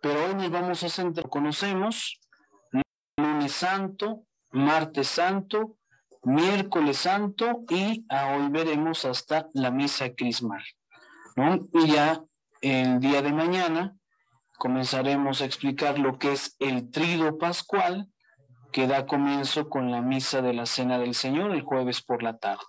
[0.00, 2.20] pero hoy nos vamos a centrar, conocemos,
[3.16, 5.76] lunes santo, martes santo,
[6.22, 10.64] miércoles santo y hoy veremos hasta la misa crismal.
[11.72, 12.22] Y ya
[12.60, 13.94] el día de mañana
[14.58, 18.08] comenzaremos a explicar lo que es el trido pascual
[18.72, 22.36] que da comienzo con la misa de la Cena del Señor el jueves por la
[22.36, 22.64] tarde.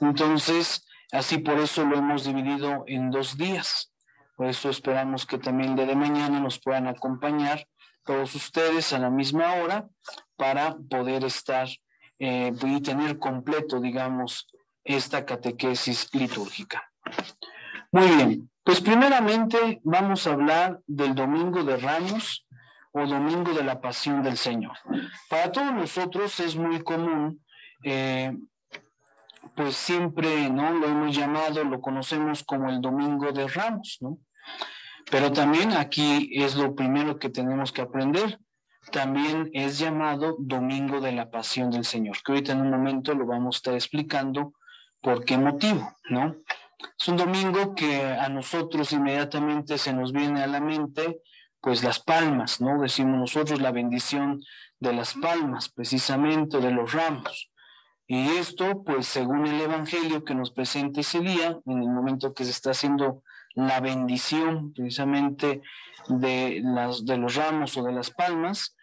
[0.00, 3.91] Entonces, así por eso lo hemos dividido en dos días.
[4.42, 7.64] Por eso esperamos que también el de mañana nos puedan acompañar
[8.04, 9.86] todos ustedes a la misma hora
[10.34, 11.68] para poder estar
[12.18, 14.48] eh, y tener completo, digamos,
[14.82, 16.90] esta catequesis litúrgica.
[17.92, 22.44] Muy bien, pues primeramente vamos a hablar del Domingo de Ramos
[22.90, 24.76] o Domingo de la Pasión del Señor.
[25.30, 27.40] Para todos nosotros es muy común,
[27.84, 28.36] eh,
[29.54, 30.72] pues siempre, ¿no?
[30.72, 34.18] Lo hemos llamado, lo conocemos como el Domingo de Ramos, ¿no?
[35.10, 38.38] Pero también aquí es lo primero que tenemos que aprender.
[38.90, 43.26] También es llamado Domingo de la Pasión del Señor, que ahorita en un momento lo
[43.26, 44.54] vamos a estar explicando
[45.00, 46.36] por qué motivo, ¿no?
[46.98, 51.20] Es un domingo que a nosotros inmediatamente se nos viene a la mente,
[51.60, 52.80] pues las palmas, ¿no?
[52.80, 54.40] Decimos nosotros la bendición
[54.80, 57.50] de las palmas, precisamente de los ramos.
[58.06, 62.44] Y esto, pues según el Evangelio que nos presenta ese día, en el momento que
[62.44, 63.22] se está haciendo
[63.54, 65.62] la bendición precisamente
[66.08, 68.76] de, las, de los ramos o de las palmas,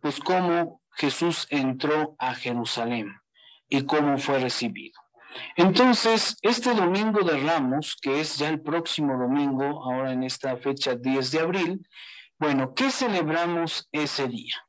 [0.00, 3.12] pues cómo Jesús entró a Jerusalén
[3.68, 5.00] y cómo fue recibido.
[5.56, 10.94] Entonces, este domingo de Ramos, que es ya el próximo domingo, ahora en esta fecha
[10.94, 11.88] 10 de abril,
[12.38, 14.65] bueno, ¿qué celebramos ese día?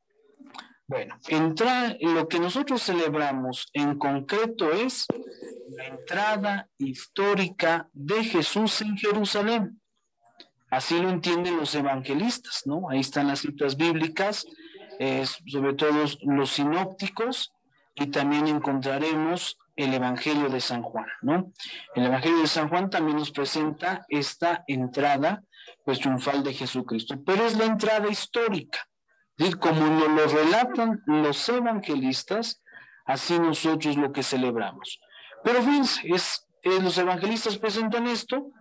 [0.90, 5.06] Bueno, entra, lo que nosotros celebramos en concreto es
[5.70, 9.82] la entrada histórica de Jesús en Jerusalén.
[10.70, 12.90] Así lo entienden los evangelistas, ¿no?
[12.90, 14.48] Ahí están las citas bíblicas,
[15.46, 17.52] sobre todo los sinópticos,
[17.94, 21.52] y también encontraremos el Evangelio de San Juan, ¿no?
[21.96, 25.44] El Evangelio de San Juan también nos presenta esta entrada,
[25.84, 28.88] pues, triunfal de Jesucristo, pero es la entrada histórica.
[29.38, 29.54] ¿Sí?
[29.54, 32.62] Como nos lo relatan los evangelistas,
[33.06, 35.00] así nosotros lo que celebramos.
[35.44, 38.52] Pero fíjense, es, los evangelistas presentan esto,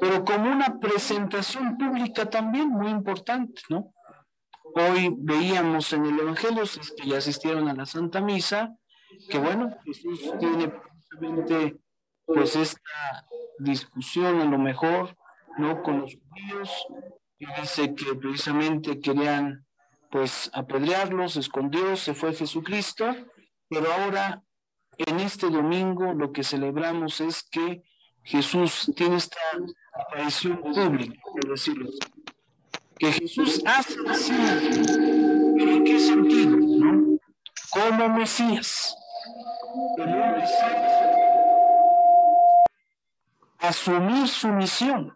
[0.00, 3.92] pero como una presentación pública también muy importante, ¿no?
[4.74, 6.64] Hoy veíamos en el Evangelio,
[6.96, 8.76] que ya asistieron a la Santa Misa,
[9.30, 11.80] que bueno, Jesús tiene precisamente
[12.26, 13.26] pues esta
[13.58, 15.16] discusión a lo mejor,
[15.56, 15.82] ¿no?
[15.82, 16.86] Con los judíos,
[17.38, 19.65] y dice que precisamente querían
[20.16, 23.14] pues apedrearlos, escondió, se fue Jesucristo,
[23.68, 24.42] pero ahora
[24.96, 27.82] en este domingo lo que celebramos es que
[28.22, 29.36] Jesús tiene esta
[29.92, 31.98] aparición pública, por decirlo así.
[32.98, 34.32] Que Jesús hace así,
[35.58, 36.56] pero ¿en qué sentido?
[36.56, 37.18] ¿no?
[37.70, 38.96] Como Mesías
[43.58, 45.15] asumir su misión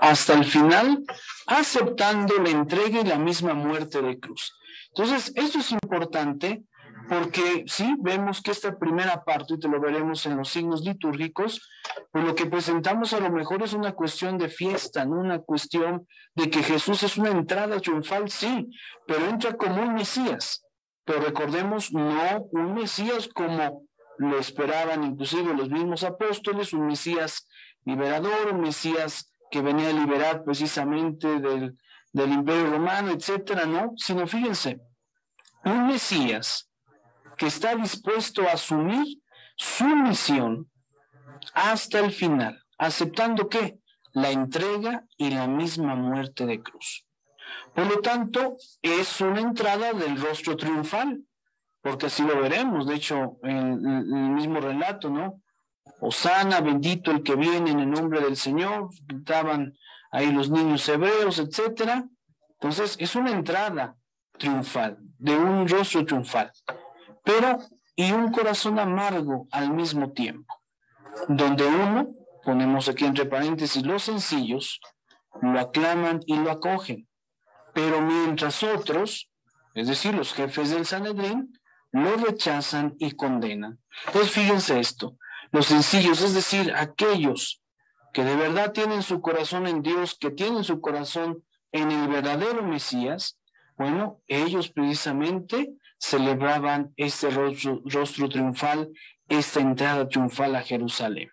[0.00, 1.04] hasta el final,
[1.46, 4.54] aceptando la entrega y la misma muerte de cruz.
[4.88, 6.62] Entonces, esto es importante
[7.08, 11.66] porque sí, vemos que esta primera parte, y te lo veremos en los signos litúrgicos,
[12.12, 16.06] pues lo que presentamos a lo mejor es una cuestión de fiesta, no una cuestión
[16.34, 18.68] de que Jesús es una entrada triunfal, sí,
[19.06, 20.64] pero entra como un Mesías.
[21.04, 23.86] Pero recordemos, no un Mesías como
[24.18, 27.48] lo esperaban inclusive los mismos apóstoles, un Mesías
[27.84, 31.76] liberador, un Mesías que venía a liberar precisamente del,
[32.12, 33.92] imperio romano, etcétera, ¿no?
[33.96, 34.80] Sino fíjense,
[35.64, 36.68] un Mesías
[37.36, 39.22] que está dispuesto a asumir
[39.56, 40.68] su misión
[41.54, 43.78] hasta el final, aceptando que
[44.12, 47.06] la entrega y la misma muerte de cruz.
[47.74, 51.22] Por lo tanto, es una entrada del rostro triunfal,
[51.80, 55.40] porque así lo veremos, de hecho, en, el mismo relato, ¿no?
[56.00, 59.74] Osana, bendito el que viene en el nombre del Señor, gritaban
[60.10, 62.04] ahí los niños hebreos, etcétera.
[62.60, 63.96] Entonces, es una entrada
[64.38, 66.52] triunfal, de un rostro triunfal,
[67.24, 67.58] pero
[67.96, 70.54] y un corazón amargo al mismo tiempo,
[71.28, 72.06] donde uno,
[72.44, 74.80] ponemos aquí entre paréntesis, los sencillos,
[75.42, 77.08] lo aclaman y lo acogen,
[77.74, 79.30] pero mientras otros,
[79.74, 81.52] es decir, los jefes del Sanedrín,
[81.90, 83.80] lo rechazan y condenan.
[84.06, 85.16] Entonces, fíjense esto,
[85.52, 87.62] los sencillos, es decir, aquellos
[88.12, 92.62] que de verdad tienen su corazón en Dios, que tienen su corazón en el verdadero
[92.62, 93.38] Mesías,
[93.76, 98.90] bueno, ellos precisamente celebraban este rostro, rostro triunfal,
[99.28, 101.30] esta entrada triunfal a Jerusalén.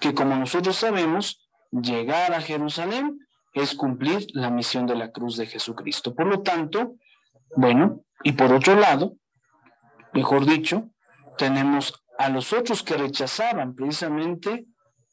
[0.00, 3.18] Que como nosotros sabemos, llegar a Jerusalén
[3.52, 6.14] es cumplir la misión de la cruz de Jesucristo.
[6.14, 6.96] Por lo tanto,
[7.56, 9.14] bueno, y por otro lado,
[10.12, 10.90] mejor dicho,
[11.36, 14.66] tenemos a los otros que rechazaban precisamente,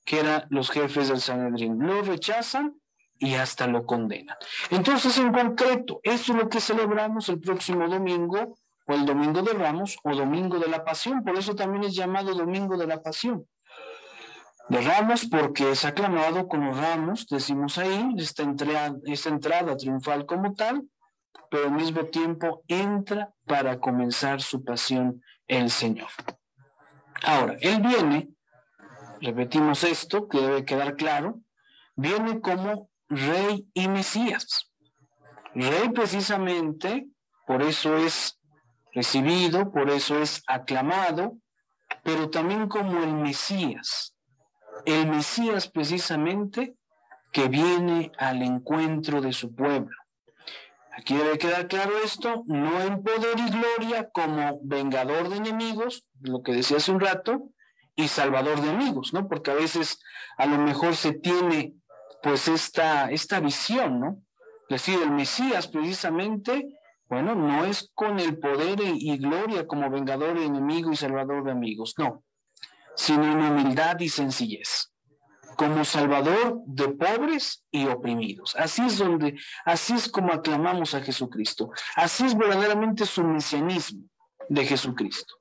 [0.05, 1.79] que eran los jefes del Sanedrín.
[1.79, 2.75] Lo rechazan
[3.19, 4.37] y hasta lo condenan.
[4.69, 8.57] Entonces, en concreto, esto es lo que celebramos el próximo domingo,
[8.87, 11.23] o el domingo de Ramos, o domingo de la Pasión.
[11.23, 13.45] Por eso también es llamado domingo de la Pasión.
[14.69, 20.53] De Ramos porque es aclamado como Ramos, decimos ahí, esta entrada, esta entrada triunfal como
[20.53, 20.83] tal,
[21.49, 26.07] pero al mismo tiempo entra para comenzar su pasión el Señor.
[27.23, 28.29] Ahora, Él viene,
[29.19, 31.39] repetimos esto, que debe quedar claro,
[31.95, 34.71] viene como Rey y Mesías.
[35.53, 37.07] Rey precisamente,
[37.45, 38.39] por eso es
[38.93, 41.37] recibido, por eso es aclamado,
[42.03, 44.15] pero también como el Mesías.
[44.85, 46.75] El Mesías precisamente
[47.31, 49.95] que viene al encuentro de su pueblo.
[50.93, 56.43] Aquí debe quedar claro esto, no en poder y gloria como vengador de enemigos, lo
[56.43, 57.49] que decía hace un rato,
[57.95, 59.27] y salvador de amigos, ¿no?
[59.27, 59.99] Porque a veces
[60.37, 61.75] a lo mejor se tiene
[62.21, 64.21] pues esta, esta visión, ¿no?
[64.69, 66.77] Es decir, el Mesías precisamente,
[67.07, 71.51] bueno, no es con el poder y gloria como vengador de enemigo y salvador de
[71.51, 72.23] amigos, no,
[72.95, 74.90] sino en humildad y sencillez
[75.61, 78.55] como salvador de pobres y oprimidos.
[78.55, 81.69] Así es donde, así es como aclamamos a Jesucristo.
[81.95, 84.01] Así es verdaderamente su mesianismo
[84.49, 85.35] de Jesucristo.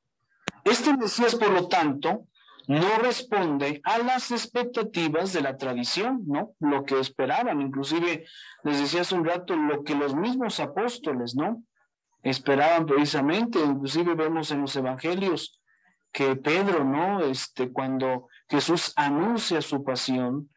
[0.63, 2.27] Este Mesías, por lo tanto,
[2.67, 6.53] no responde a las expectativas de la tradición, ¿no?
[6.61, 8.27] Lo que esperaban, inclusive
[8.63, 11.63] les decía hace un rato, lo que los mismos apóstoles, ¿no?
[12.23, 15.63] Esperaban precisamente, inclusive vemos en los evangelios
[16.13, 17.21] que Pedro, ¿no?
[17.25, 20.51] Este, cuando Jesús anuncia su pasión,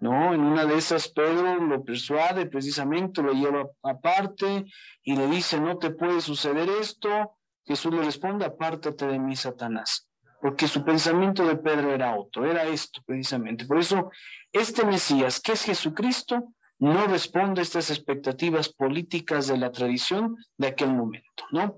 [0.00, 0.32] ¿no?
[0.32, 4.64] En una de esas Pedro lo persuade precisamente, lo lleva aparte
[5.02, 7.36] y le dice, no te puede suceder esto.
[7.66, 10.08] Jesús le responde, apártate de mí, Satanás,
[10.40, 13.66] porque su pensamiento de Pedro era otro, era esto precisamente.
[13.66, 14.10] Por eso,
[14.50, 16.48] este Mesías, que es Jesucristo,
[16.78, 21.76] no responde a estas expectativas políticas de la tradición de aquel momento, ¿no?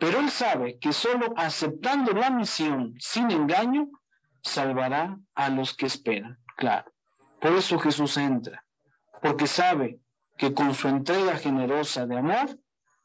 [0.00, 3.88] Pero él sabe que solo aceptando la misión sin engaño,
[4.42, 6.92] salvará a los que esperan, claro.
[7.40, 8.64] Por eso Jesús entra,
[9.22, 10.00] porque sabe
[10.36, 12.58] que con su entrega generosa de amor,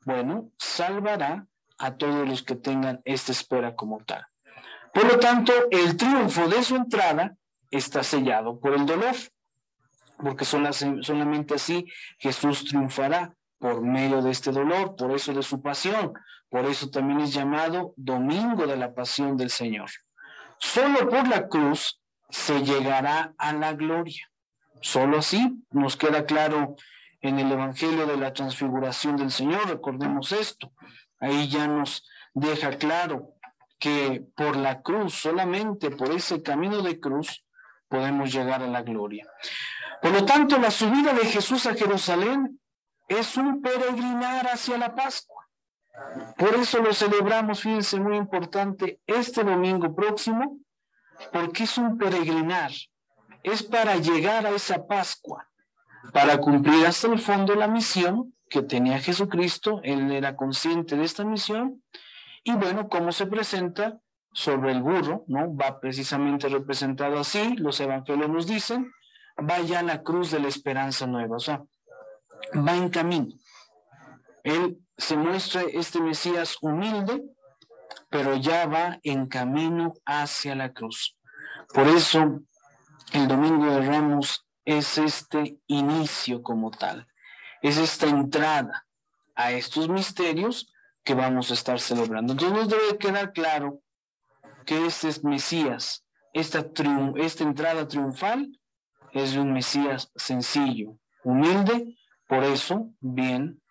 [0.05, 1.47] bueno, salvará
[1.77, 4.25] a todos los que tengan esta espera como tal.
[4.93, 7.35] Por lo tanto, el triunfo de su entrada
[7.69, 9.15] está sellado por el dolor,
[10.17, 11.85] porque solamente así
[12.17, 16.13] Jesús triunfará por medio de este dolor, por eso de su pasión,
[16.49, 19.89] por eso también es llamado Domingo de la Pasión del Señor.
[20.59, 21.99] Solo por la cruz
[22.29, 24.29] se llegará a la gloria.
[24.81, 26.75] Solo así nos queda claro
[27.21, 30.71] en el Evangelio de la Transfiguración del Señor, recordemos esto.
[31.19, 33.33] Ahí ya nos deja claro
[33.79, 37.43] que por la cruz, solamente por ese camino de cruz,
[37.87, 39.27] podemos llegar a la gloria.
[40.01, 42.59] Por lo tanto, la subida de Jesús a Jerusalén
[43.07, 45.34] es un peregrinar hacia la Pascua.
[46.37, 50.59] Por eso lo celebramos, fíjense, muy importante, este domingo próximo,
[51.31, 52.71] porque es un peregrinar,
[53.43, 55.47] es para llegar a esa Pascua,
[56.11, 61.23] para cumplir hasta el fondo la misión que tenía Jesucristo, él era consciente de esta
[61.23, 61.81] misión,
[62.43, 63.97] y bueno, cómo se presenta
[64.31, 65.55] sobre el burro, ¿no?
[65.55, 68.91] Va precisamente representado así, los evangelios nos dicen,
[69.37, 71.63] vaya a la cruz de la esperanza nueva, o sea,
[72.55, 73.33] va en camino.
[74.43, 77.23] Él se muestra este Mesías humilde,
[78.09, 81.17] pero ya va en camino hacia la cruz.
[81.73, 82.41] Por eso
[83.11, 87.07] el Domingo de Ramos es este inicio como tal,
[87.61, 88.85] es esta entrada
[89.35, 90.73] a estos misterios
[91.03, 92.33] que vamos a estar celebrando.
[92.33, 93.81] Entonces nos debe quedar claro
[94.65, 96.65] que este es Mesías, esta,
[97.15, 98.59] esta entrada triunfal
[99.13, 101.97] es de un Mesías sencillo, humilde,
[102.27, 103.61] por eso, bien,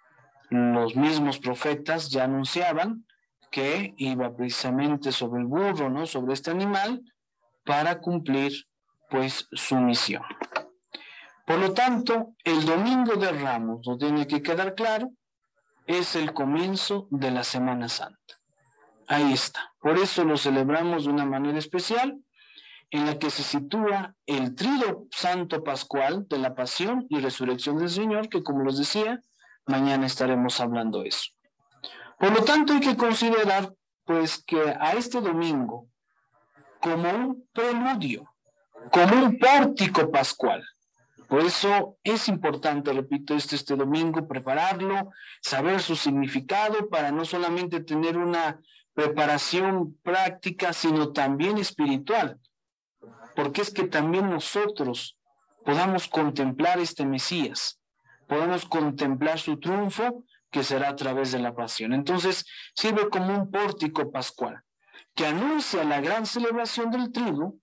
[0.54, 3.04] los mismos profetas ya anunciaban
[3.50, 6.06] que iba precisamente sobre el burro, ¿no?
[6.06, 7.02] Sobre este animal
[7.64, 8.66] para cumplir
[9.08, 10.23] pues su misión.
[11.46, 15.11] Por lo tanto, el domingo de Ramos, nos tiene que quedar claro,
[15.87, 18.18] es el comienzo de la Semana Santa.
[19.06, 19.73] Ahí está.
[19.80, 22.18] Por eso lo celebramos de una manera especial,
[22.90, 27.90] en la que se sitúa el trido santo pascual de la pasión y resurrección del
[27.90, 29.20] Señor, que como les decía,
[29.66, 31.30] Mañana estaremos hablando eso.
[32.18, 33.73] Por lo tanto, hay que considerar,
[34.04, 35.88] pues, que a este domingo,
[36.80, 38.30] como un preludio,
[38.90, 40.62] como un pórtico pascual,
[41.26, 47.80] Por eso es importante, repito, este, este domingo, prepararlo, saber su significado para no solamente
[47.80, 48.61] tener una
[48.92, 52.38] preparación práctica, sino también espiritual.
[53.35, 55.16] Porque es que también nosotros
[55.64, 57.80] podamos contemplar este Mesías,
[58.26, 61.93] podamos contemplar su triunfo que será a través de la pasión.
[61.93, 64.62] Entonces, sirve como un pórtico pascual
[65.14, 67.57] que anuncia la gran celebración del trigo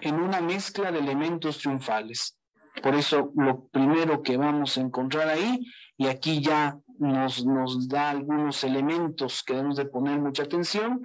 [0.00, 2.38] en una mezcla de elementos triunfales.
[2.82, 8.10] Por eso lo primero que vamos a encontrar ahí, y aquí ya nos, nos da
[8.10, 11.02] algunos elementos que debemos de poner mucha atención,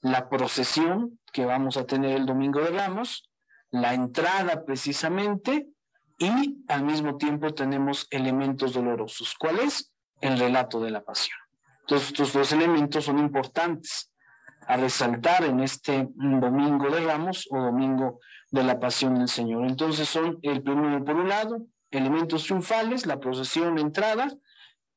[0.00, 3.30] la procesión que vamos a tener el domingo de Ramos,
[3.70, 5.66] la entrada precisamente,
[6.18, 9.34] y al mismo tiempo tenemos elementos dolorosos.
[9.38, 9.92] ¿Cuál es?
[10.20, 11.38] El relato de la pasión.
[11.80, 14.10] Entonces, estos dos elementos son importantes
[14.66, 19.66] a resaltar en este domingo de Ramos o domingo de la pasión del Señor.
[19.66, 24.32] Entonces son el primero, por un lado, elementos triunfales, la procesión, entrada,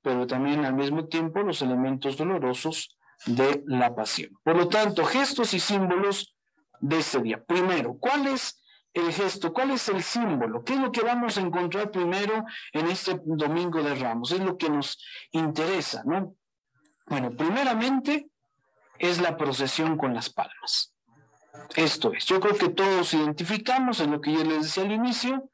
[0.02, 4.32] pero también al mismo tiempo los elementos dolorosos de la pasión.
[4.44, 6.36] Por lo tanto, gestos y símbolos
[6.80, 7.44] de este día.
[7.44, 8.62] Primero, ¿cuál es
[8.98, 9.54] el gesto?
[9.54, 10.64] ¿Cuál es el símbolo?
[10.64, 14.32] ¿Qué es lo que vamos a encontrar primero en este domingo de Ramos?
[14.32, 16.36] Es lo que nos interesa, ¿no?
[17.08, 18.28] Bueno, primeramente
[19.00, 20.94] es la procesión con las palmas.
[21.76, 25.50] Esto es, yo creo que todos identificamos en lo que yo les decía al inicio,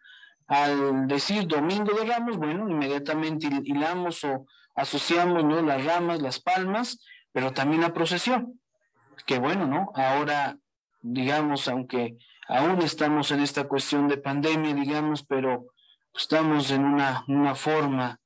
[0.47, 4.45] al decir Domingo de Ramos, bueno, inmediatamente hilamos o
[4.75, 5.61] asociamos ¿no?
[5.61, 6.99] las ramas, las palmas,
[7.31, 8.59] pero también la procesión,
[9.25, 9.91] que bueno, ¿no?
[9.95, 10.57] Ahora,
[11.01, 15.73] digamos, aunque aún estamos en esta cuestión de pandemia, digamos, pero
[16.13, 18.19] estamos en una, una forma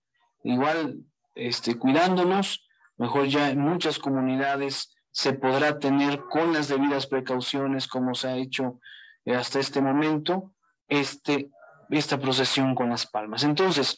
[0.44, 1.04] igual,
[1.36, 8.14] este, cuidándonos, mejor ya en muchas comunidades se podrá tener con las debidas precauciones como
[8.14, 8.80] se ha hecho
[9.26, 10.54] hasta este momento
[10.88, 11.50] este,
[11.90, 13.44] esta procesión con las palmas.
[13.44, 13.98] Entonces,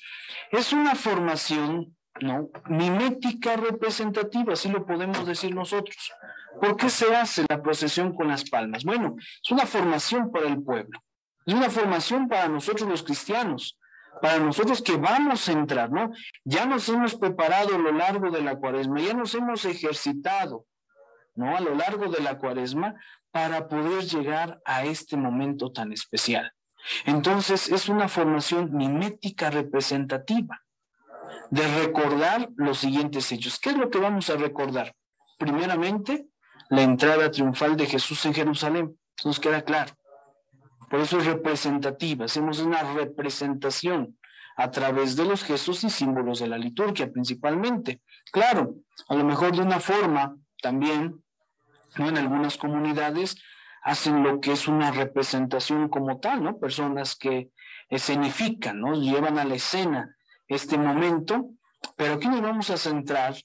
[0.51, 2.49] es una formación ¿no?
[2.67, 6.13] mimética representativa, así lo podemos decir nosotros.
[6.59, 8.83] ¿Por qué se hace la procesión con las palmas?
[8.83, 11.01] Bueno, es una formación para el pueblo,
[11.45, 13.77] es una formación para nosotros los cristianos,
[14.21, 16.11] para nosotros que vamos a entrar, ¿no?
[16.43, 20.65] Ya nos hemos preparado a lo largo de la cuaresma, ya nos hemos ejercitado,
[21.35, 21.55] ¿no?
[21.55, 22.95] A lo largo de la cuaresma
[23.31, 26.51] para poder llegar a este momento tan especial.
[27.05, 30.63] Entonces es una formación mimética representativa
[31.49, 33.59] de recordar los siguientes hechos.
[33.59, 34.93] ¿Qué es lo que vamos a recordar?
[35.37, 36.27] Primeramente,
[36.69, 38.97] la entrada triunfal de Jesús en Jerusalén.
[39.25, 39.93] Nos queda claro.
[40.89, 42.25] Por eso es representativa.
[42.25, 44.17] Hacemos una representación
[44.55, 48.01] a través de los gestos y símbolos de la liturgia principalmente.
[48.31, 48.75] Claro,
[49.07, 51.23] a lo mejor de una forma también
[51.95, 53.37] en algunas comunidades
[53.81, 56.57] hacen lo que es una representación como tal, ¿no?
[56.57, 57.51] Personas que
[57.89, 58.93] escenifican, ¿no?
[58.93, 60.15] Llevan a la escena
[60.49, 61.51] este momento,
[61.95, 63.35] pero aquí nos vamos a centrar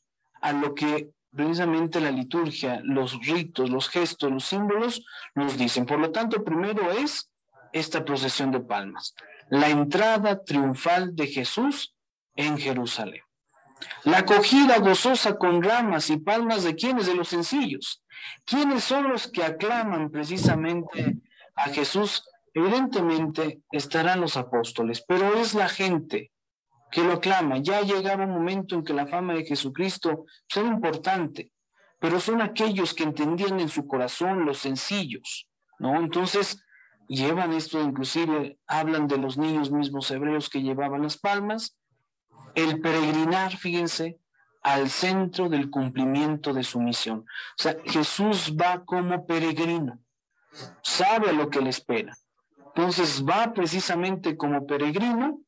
[0.40, 5.87] a lo que precisamente la liturgia, los ritos, los gestos, los símbolos nos dicen.
[5.87, 7.30] Por lo tanto, primero es
[7.73, 9.14] esta procesión de palmas,
[9.50, 11.94] la entrada triunfal de Jesús
[12.37, 13.23] en Jerusalén.
[14.04, 18.02] La acogida gozosa con ramas y palmas de quienes, de los sencillos.
[18.44, 21.16] ¿Quiénes son los que aclaman precisamente
[21.54, 22.25] a Jesús?
[22.54, 26.30] Evidentemente estarán los apóstoles, pero es la gente
[26.95, 27.59] que lo aclama.
[27.59, 31.51] Ya llegaba un momento en que la fama de Jesucristo era importante,
[31.99, 35.49] pero son aquellos que entendían en su corazón los sencillos,
[35.81, 35.97] ¿no?
[35.97, 36.65] Entonces
[37.09, 41.77] llevan esto, inclusive hablan de los niños mismos hebreos que llevaban las palmas,
[42.55, 44.21] el peregrinar, fíjense,
[44.63, 47.27] al centro del cumplimiento de su misión.
[47.59, 49.99] O sea, Jesús va como peregrino,
[50.81, 52.17] sabe lo que le espera.
[52.69, 55.44] Entonces va precisamente como peregrino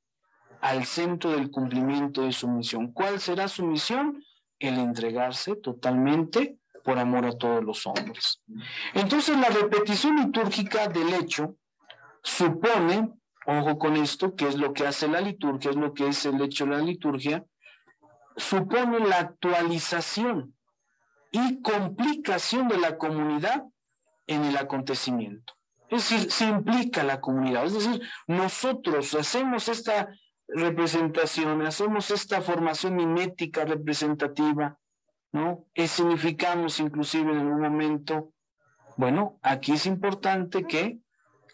[0.60, 2.92] al centro del cumplimiento de su misión.
[2.92, 4.24] ¿Cuál será su misión?
[4.58, 8.40] El entregarse totalmente por amor a todos los hombres.
[8.94, 11.56] Entonces la repetición litúrgica del hecho
[12.22, 13.12] supone,
[13.46, 16.40] ojo con esto, que es lo que hace la liturgia, es lo que es el
[16.40, 17.44] hecho de la liturgia,
[18.36, 20.54] supone la actualización
[21.32, 23.64] y complicación de la comunidad
[24.26, 25.54] en el acontecimiento.
[25.88, 27.66] Es decir, se implica la comunidad.
[27.66, 30.08] Es decir, nosotros hacemos esta
[30.48, 34.78] representación, hacemos esta formación mimética representativa,
[35.32, 35.66] ¿no?
[35.74, 38.32] significamos inclusive en algún momento,
[38.96, 40.98] bueno, aquí es importante que,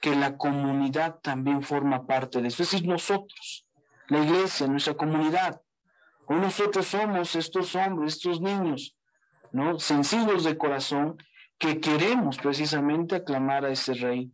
[0.01, 2.63] que la comunidad también forma parte de eso.
[2.63, 3.67] Es decir, nosotros,
[4.09, 5.61] la iglesia, nuestra comunidad,
[6.27, 8.97] o nosotros somos estos hombres, estos niños,
[9.53, 9.79] ¿no?
[9.79, 11.17] Sencillos de corazón,
[11.59, 14.33] que queremos precisamente aclamar a ese rey,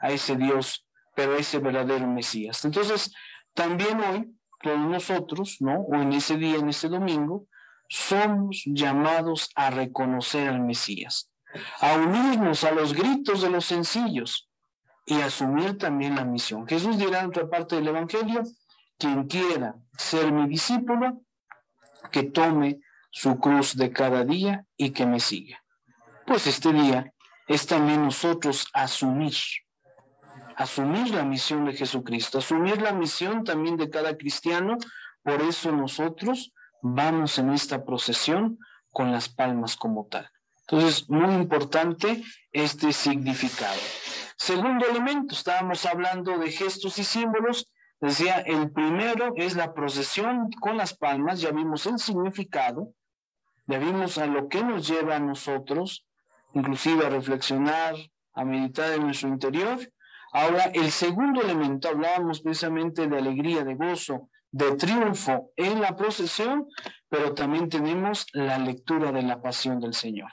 [0.00, 2.64] a ese Dios, pero a ese verdadero Mesías.
[2.64, 3.12] Entonces,
[3.54, 5.80] también hoy, todos nosotros, ¿no?
[5.80, 7.46] O en ese día, en ese domingo,
[7.88, 11.30] somos llamados a reconocer al Mesías,
[11.80, 14.48] a unirnos a los gritos de los sencillos
[15.06, 16.66] y asumir también la misión.
[16.68, 18.42] Jesús dirá en otra parte del Evangelio,
[18.96, 21.22] quien quiera ser mi discípulo,
[22.12, 22.80] que tome
[23.10, 25.62] su cruz de cada día y que me siga.
[26.26, 27.12] Pues este día
[27.48, 29.34] es también nosotros asumir,
[30.60, 34.76] asumir la misión de Jesucristo, asumir la misión también de cada cristiano.
[35.22, 36.52] Por eso nosotros
[36.82, 38.58] vamos en esta procesión
[38.92, 40.30] con las palmas como tal.
[40.66, 43.80] Entonces, muy importante este significado.
[44.36, 47.70] Segundo elemento, estábamos hablando de gestos y símbolos.
[47.98, 52.92] Decía, el primero es la procesión con las palmas, ya vimos el significado,
[53.66, 56.06] ya vimos a lo que nos lleva a nosotros,
[56.52, 57.94] inclusive a reflexionar,
[58.34, 59.78] a meditar en nuestro interior.
[60.32, 66.66] Ahora, el segundo elemento, hablábamos precisamente de alegría, de gozo, de triunfo en la procesión,
[67.08, 70.30] pero también tenemos la lectura de la pasión del Señor.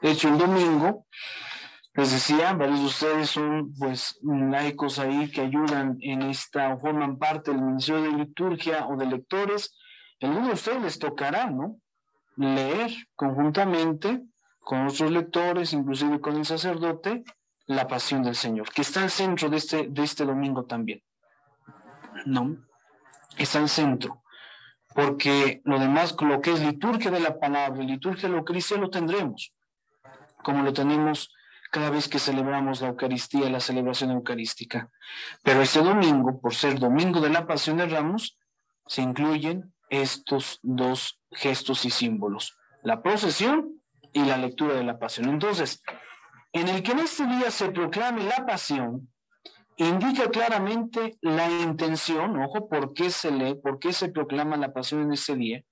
[0.00, 1.06] De hecho, el domingo,
[1.94, 7.18] les decía, varios de ustedes son pues laicos ahí que ayudan en esta, o forman
[7.18, 9.76] parte del Ministerio de Liturgia o de lectores.
[10.20, 11.76] algunos de ustedes les tocará, ¿no?
[12.36, 14.22] Leer conjuntamente
[14.58, 17.22] con otros lectores, inclusive con el sacerdote,
[17.66, 21.02] la pasión del Señor, que está al centro de este, de este domingo también.
[22.26, 22.56] ¿No?
[23.36, 24.22] Está al centro.
[24.94, 28.90] Porque lo demás, lo que es liturgia de la palabra, liturgia de la Eucaristía, lo
[28.90, 29.52] tendremos,
[30.42, 31.34] como lo tenemos
[31.72, 34.90] cada vez que celebramos la Eucaristía, la celebración eucarística.
[35.42, 38.38] Pero este domingo, por ser domingo de la Pasión de Ramos,
[38.86, 43.80] se incluyen estos dos gestos y símbolos, la procesión
[44.12, 45.28] y la lectura de la pasión.
[45.28, 45.82] Entonces,
[46.54, 49.12] en el que en este día se proclame la pasión,
[49.76, 55.02] indica claramente la intención, ojo, por qué se lee, por qué se proclama la pasión
[55.02, 55.62] en ese día,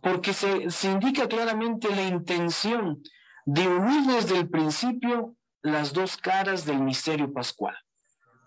[0.00, 3.02] porque se, se indica claramente la intención
[3.46, 7.76] de unir desde el principio las dos caras del misterio pascual.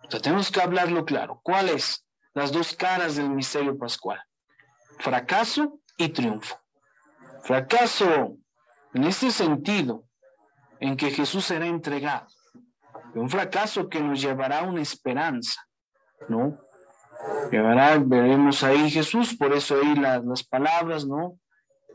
[0.03, 1.41] O tenemos que hablarlo claro.
[1.43, 2.05] ¿Cuáles?
[2.33, 4.23] Las dos caras del misterio pascual.
[4.99, 6.57] Fracaso y triunfo.
[7.43, 8.37] Fracaso
[8.93, 10.05] en este sentido,
[10.79, 12.27] en que Jesús será entregado.
[13.15, 15.61] Un fracaso que nos llevará a una esperanza,
[16.27, 16.59] ¿no?
[17.51, 21.39] Llevará, veremos ahí Jesús, por eso ahí las palabras, ¿no?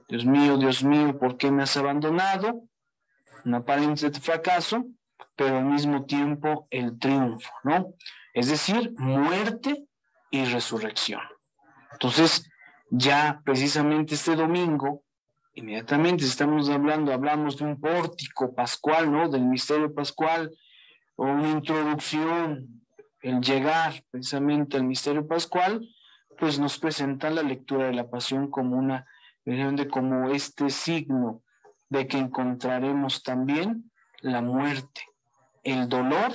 [0.09, 2.63] Dios mío, Dios mío, ¿por qué me has abandonado?
[3.45, 4.85] Un aparente fracaso,
[5.37, 7.95] pero al mismo tiempo el triunfo, ¿no?
[8.35, 9.87] Es decir, muerte
[10.31, 11.23] y resurrección.
[11.93, 12.51] Entonces,
[12.91, 15.04] ya precisamente este domingo
[15.55, 19.29] inmediatamente estamos hablando, hablamos de un pórtico pascual, ¿no?
[19.29, 20.51] Del misterio pascual,
[21.17, 22.83] o una introducción,
[23.23, 25.89] el llegar precisamente al misterio pascual,
[26.39, 29.07] pues nos presenta la lectura de la pasión como una,
[29.91, 31.43] como este signo
[31.89, 33.91] de que encontraremos también
[34.21, 35.03] la muerte,
[35.63, 36.33] el dolor,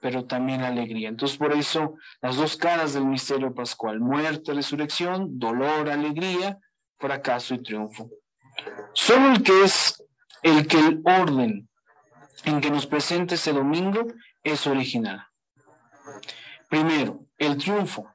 [0.00, 1.08] pero también la alegría.
[1.08, 6.58] Entonces, por eso, las dos caras del misterio pascual, muerte, resurrección, dolor, alegría,
[6.98, 8.10] fracaso y triunfo.
[8.92, 10.04] Solo el que es
[10.42, 11.68] el que el orden
[12.44, 14.06] en que nos presenta ese domingo
[14.42, 15.26] es original.
[16.68, 18.14] Primero, el triunfo.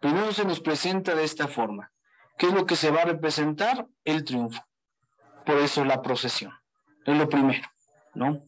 [0.00, 1.92] Primero se nos presenta de esta forma.
[2.38, 3.86] ¿Qué es lo que se va a representar?
[4.04, 4.64] El triunfo.
[5.44, 6.52] Por eso la procesión.
[7.04, 7.68] Es lo primero,
[8.14, 8.44] ¿no?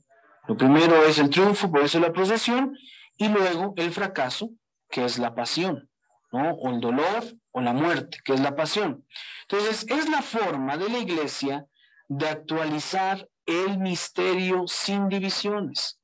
[0.47, 2.77] Lo primero es el triunfo, por eso la procesión,
[3.17, 4.51] y luego el fracaso,
[4.89, 5.89] que es la pasión,
[6.33, 6.53] ¿no?
[6.55, 9.07] O el dolor, o la muerte, que es la pasión.
[9.43, 11.67] Entonces, es la forma de la iglesia
[12.09, 16.01] de actualizar el misterio sin divisiones,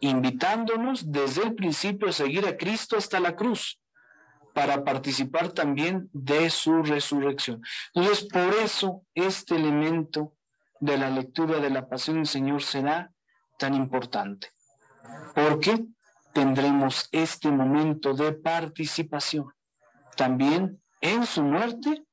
[0.00, 3.80] invitándonos desde el principio a seguir a Cristo hasta la cruz,
[4.54, 7.62] para participar también de su resurrección.
[7.94, 10.34] Entonces, por eso este elemento
[10.80, 13.12] de la lectura de la pasión del Señor será
[13.58, 14.48] tan importante,
[15.34, 15.84] porque
[16.32, 19.46] tendremos este momento de participación
[20.16, 22.04] también en su muerte,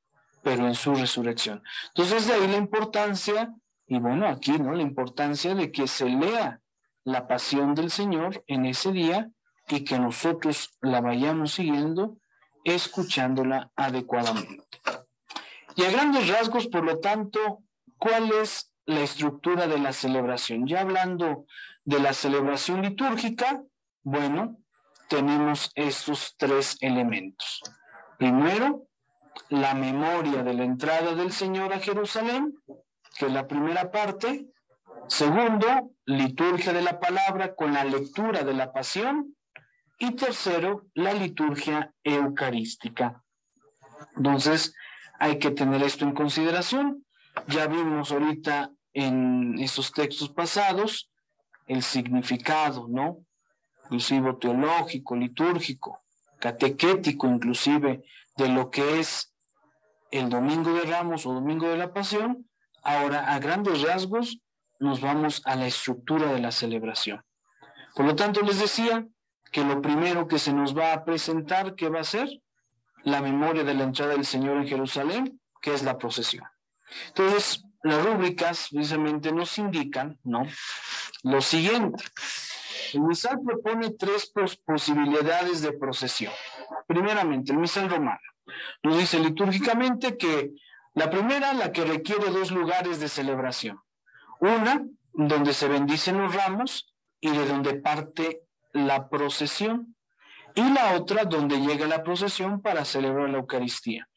[0.42, 1.62] pero en su resurrección.
[1.88, 3.52] Entonces, de ahí la importancia,
[3.86, 4.72] y bueno, aquí, ¿no?
[4.72, 6.60] La importancia de que se lea
[7.04, 9.30] la pasión del Señor en ese día
[9.68, 12.18] y que nosotros la vayamos siguiendo,
[12.64, 14.68] escuchándola adecuadamente.
[15.76, 17.62] Y a grandes rasgos, por lo tanto,
[17.98, 20.66] ¿cuál es la estructura de la celebración?
[20.66, 21.46] Ya hablando
[21.84, 23.62] de la celebración litúrgica,
[24.02, 24.58] bueno,
[25.08, 27.62] tenemos estos tres elementos.
[28.18, 28.86] Primero,
[29.48, 32.54] la memoria de la entrada del Señor a Jerusalén,
[33.18, 34.46] que es la primera parte.
[35.08, 39.36] Segundo, liturgia de la palabra con la lectura de la pasión.
[39.98, 43.22] Y tercero, la liturgia eucarística.
[44.16, 44.74] Entonces,
[45.18, 47.04] hay que tener esto en consideración.
[47.48, 51.10] Ya vimos ahorita en esos textos pasados
[51.66, 53.18] el significado, ¿no?
[53.84, 56.03] Inclusive teológico, litúrgico,
[56.44, 58.04] catequético, inclusive,
[58.36, 59.34] de lo que es
[60.10, 62.46] el Domingo de Ramos o Domingo de la Pasión.
[62.82, 64.40] Ahora, a grandes rasgos,
[64.78, 67.24] nos vamos a la estructura de la celebración.
[67.94, 69.06] Por lo tanto, les decía
[69.52, 72.28] que lo primero que se nos va a presentar, ¿qué va a ser?
[73.04, 76.44] La memoria de la entrada del Señor en Jerusalén, que es la procesión.
[77.08, 80.42] Entonces, las rúbricas precisamente nos indican, ¿no?
[81.22, 82.04] Lo siguiente.
[82.92, 84.32] El misal propone tres
[84.64, 86.32] posibilidades de procesión.
[86.86, 88.20] Primeramente, el misal romano.
[88.82, 90.52] Nos dice litúrgicamente que
[90.94, 93.80] la primera, la que requiere dos lugares de celebración.
[94.40, 99.96] Una, donde se bendicen los ramos y de donde parte la procesión.
[100.54, 104.08] Y la otra, donde llega la procesión para celebrar la Eucaristía.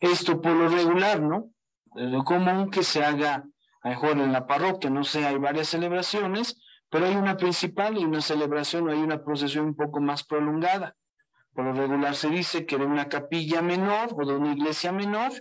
[0.00, 1.50] Esto por lo regular, ¿no?
[1.94, 3.44] Es lo común que se haga,
[3.84, 6.58] mejor en la parroquia, no sé, hay varias celebraciones,
[6.92, 10.94] pero hay una principal y una celebración, hay una procesión un poco más prolongada.
[11.54, 15.32] Por lo regular se dice que de una capilla menor o de una iglesia menor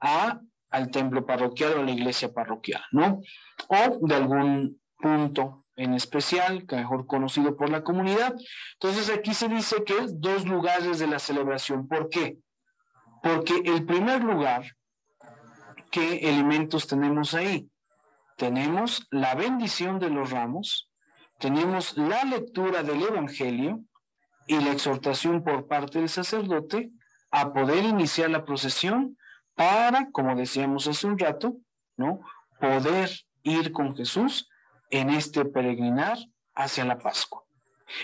[0.00, 3.20] a al templo parroquial o a la iglesia parroquial, ¿no?
[3.66, 8.36] O de algún punto en especial, que mejor conocido por la comunidad.
[8.74, 11.88] Entonces aquí se dice que dos lugares de la celebración.
[11.88, 12.38] ¿Por qué?
[13.24, 14.76] Porque el primer lugar,
[15.90, 17.68] ¿qué elementos tenemos ahí?
[18.36, 20.88] Tenemos la bendición de los ramos,
[21.42, 23.80] tenemos la lectura del Evangelio
[24.46, 26.92] y la exhortación por parte del sacerdote
[27.32, 29.18] a poder iniciar la procesión
[29.56, 31.56] para, como decíamos hace un rato,
[31.96, 32.20] ¿no?
[32.60, 33.10] Poder
[33.42, 34.48] ir con Jesús
[34.88, 36.16] en este peregrinar
[36.54, 37.42] hacia la Pascua.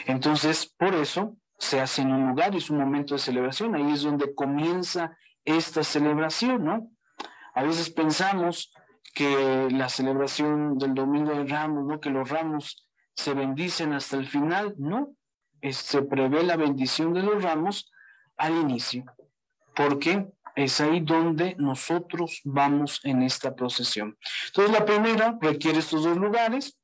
[0.07, 4.03] Entonces, por eso se hace en un lugar, es un momento de celebración, ahí es
[4.03, 6.91] donde comienza esta celebración, ¿no?
[7.55, 8.73] A veces pensamos
[9.15, 12.01] que la celebración del Domingo de Ramos, ¿no?
[12.01, 12.88] Que los ramos
[13.19, 15.17] se bendicen hasta el final, no,
[15.73, 17.91] se prevé la bendición de los ramos
[18.37, 19.05] al inicio.
[19.75, 20.29] ¿Por qué?
[20.55, 24.19] es ahí donde nosotros vamos en esta procesión.
[24.49, 26.77] Entonces, la primera requiere estos dos lugares.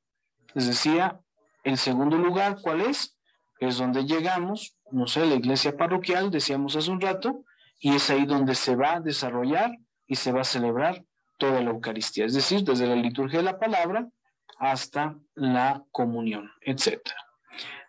[0.55, 1.19] Les decía,
[1.65, 3.19] el segundo lugar, ¿cuál es?
[3.59, 7.45] Es donde llegamos, no sé, la iglesia parroquial, decíamos hace un rato,
[7.81, 9.73] y es ahí donde se va a desarrollar
[10.07, 11.05] y se va a celebrar
[11.39, 14.09] toda la Eucaristía, es decir, desde la liturgia de la palabra
[14.59, 17.01] hasta la comunión, etc.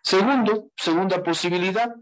[0.02, 1.94] Segundo, segunda posibilidad,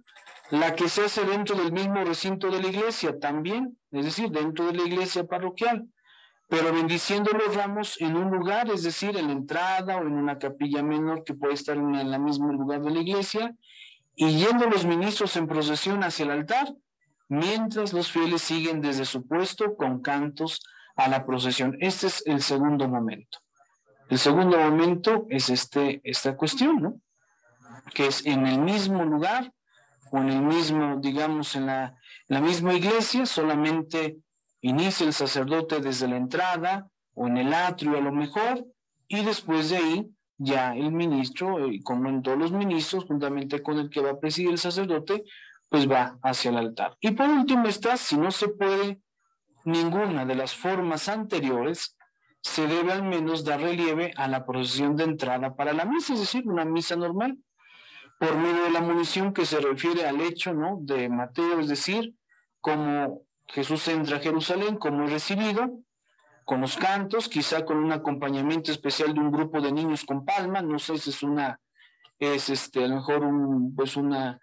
[0.50, 4.66] la que se hace dentro del mismo recinto de la iglesia también, es decir, dentro
[4.66, 5.86] de la iglesia parroquial,
[6.48, 10.38] pero bendiciendo los ramos en un lugar, es decir, en la entrada o en una
[10.38, 13.54] capilla menor que puede estar en el mismo lugar de la iglesia,
[14.14, 16.72] y yendo los ministros en procesión hacia el altar,
[17.28, 20.60] mientras los fieles siguen desde su puesto con cantos
[20.96, 21.76] a la procesión.
[21.80, 23.38] Este es el segundo momento.
[24.14, 27.00] El segundo momento es este, esta cuestión, ¿no?
[27.92, 29.52] Que es en el mismo lugar
[30.12, 31.98] o en el mismo, digamos, en la,
[32.28, 34.18] la misma iglesia, solamente
[34.60, 38.64] inicia el sacerdote desde la entrada o en el atrio a lo mejor,
[39.08, 43.90] y después de ahí ya el ministro, y como todos los ministros, juntamente con el
[43.90, 45.24] que va a presidir el sacerdote,
[45.68, 46.96] pues va hacia el altar.
[47.00, 49.00] Y por último está, si no se puede
[49.64, 51.96] ninguna de las formas anteriores,
[52.44, 56.20] se debe al menos dar relieve a la procesión de entrada para la misa, es
[56.20, 57.38] decir, una misa normal
[58.18, 60.76] por medio de la munición que se refiere al hecho ¿no?
[60.80, 62.14] de Mateo, es decir,
[62.60, 65.78] como Jesús entra a Jerusalén, como es recibido,
[66.44, 70.60] con los cantos, quizá con un acompañamiento especial de un grupo de niños con palma,
[70.60, 71.58] no sé si es una,
[72.18, 74.38] es este, a lo mejor un, pues una,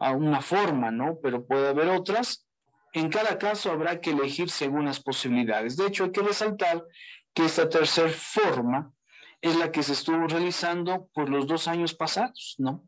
[0.00, 1.18] una forma, ¿no?
[1.22, 2.44] Pero puede haber otras.
[2.92, 5.76] En cada caso habrá que elegir según las posibilidades.
[5.76, 6.82] De hecho, hay que resaltar
[7.34, 8.92] que esta tercera forma
[9.40, 12.84] es la que se estuvo realizando por los dos años pasados, ¿no?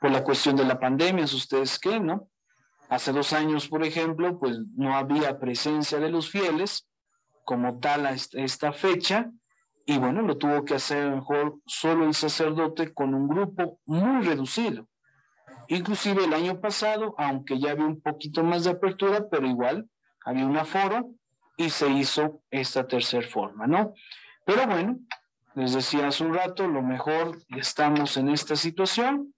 [0.00, 2.28] por la cuestión de la pandemia, ustedes qué, no?
[2.88, 6.88] Hace dos años, por ejemplo, pues no había presencia de los fieles
[7.44, 9.30] como tal a esta fecha,
[9.84, 14.88] y bueno, lo tuvo que hacer mejor solo el sacerdote con un grupo muy reducido.
[15.68, 19.88] Inclusive el año pasado, aunque ya había un poquito más de apertura, pero igual
[20.24, 21.10] había un aforo
[21.56, 23.94] y se hizo esta tercera forma, ¿no?
[24.44, 24.98] Pero bueno,
[25.54, 29.34] les decía hace un rato, lo mejor estamos en esta situación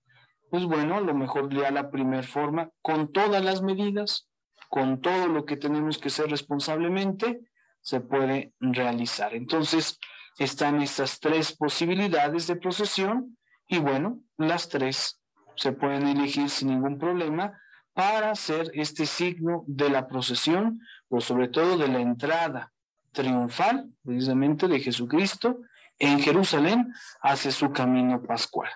[0.51, 4.29] pues bueno, lo mejor ya la primera forma, con todas las medidas,
[4.69, 7.41] con todo lo que tenemos que hacer responsablemente,
[7.81, 9.35] se puede realizar.
[9.35, 9.99] Entonces,
[10.39, 15.21] están estas tres posibilidades de procesión y bueno, las tres
[15.57, 17.59] se pueden elegir sin ningún problema
[17.93, 22.73] para hacer este signo de la procesión, o sobre todo de la entrada
[23.13, 25.61] triunfal, precisamente de Jesucristo,
[25.99, 26.93] en Jerusalén
[27.23, 28.71] hacia su camino pascual.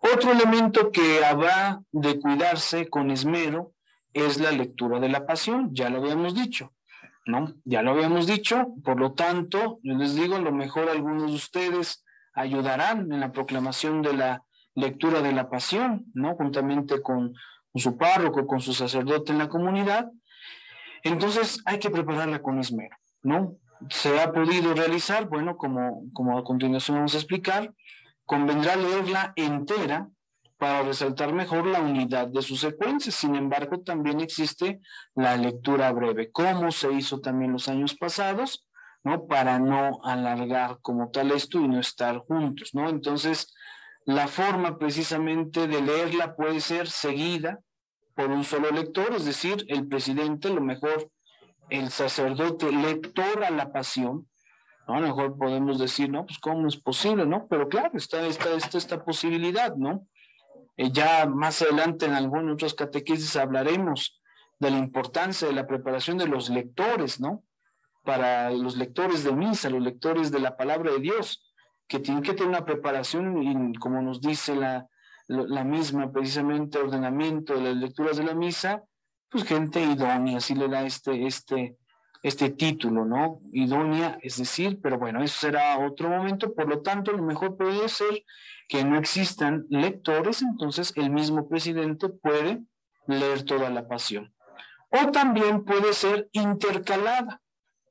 [0.00, 3.72] Otro elemento que habrá de cuidarse con esmero
[4.12, 6.72] es la lectura de la pasión, ya lo habíamos dicho,
[7.26, 7.52] ¿no?
[7.64, 11.36] Ya lo habíamos dicho, por lo tanto, yo les digo, a lo mejor algunos de
[11.36, 14.42] ustedes ayudarán en la proclamación de la
[14.74, 16.36] lectura de la pasión, ¿no?
[16.36, 17.34] Juntamente con,
[17.74, 20.10] su párroco, con su sacerdote en la comunidad.
[21.02, 23.56] Entonces hay que prepararla con esmero, ¿no?
[23.90, 27.72] Se ha podido realizar, bueno, como, como a continuación vamos a explicar,
[28.24, 30.08] convendrá leerla entera
[30.58, 33.14] para resaltar mejor la unidad de sus secuencias.
[33.14, 34.80] Sin embargo, también existe
[35.14, 38.66] la lectura breve, como se hizo también los años pasados,
[39.04, 39.26] ¿no?
[39.26, 42.88] Para no alargar como tal esto y no estar juntos, ¿no?
[42.88, 43.54] Entonces,
[44.04, 47.60] la forma precisamente de leerla puede ser seguida
[48.16, 51.10] por un solo lector, es decir, el presidente, lo mejor
[51.68, 54.26] el sacerdote lector a la pasión,
[54.88, 54.94] ¿no?
[54.94, 57.46] A lo mejor podemos decir, no, pues cómo es posible, ¿no?
[57.46, 60.06] Pero claro, está esta, posibilidad, ¿no?
[60.78, 64.18] Eh, ya más adelante en algunos otros catequesis hablaremos
[64.58, 67.44] de la importancia de la preparación de los lectores, ¿no?
[68.02, 71.52] Para los lectores de misa, los lectores de la palabra de Dios,
[71.86, 74.88] que tienen que tener una preparación, y como nos dice la,
[75.28, 78.82] la misma precisamente ordenamiento de las lecturas de la misa,
[79.28, 81.76] pues gente idónea, así le da este, este,
[82.22, 83.40] este título, ¿no?
[83.52, 87.88] Idónea, es decir, pero bueno, eso será otro momento, por lo tanto, lo mejor puede
[87.88, 88.24] ser
[88.68, 92.62] que no existan lectores, entonces el mismo presidente puede
[93.06, 94.32] leer toda la pasión.
[94.90, 97.40] O también puede ser intercalada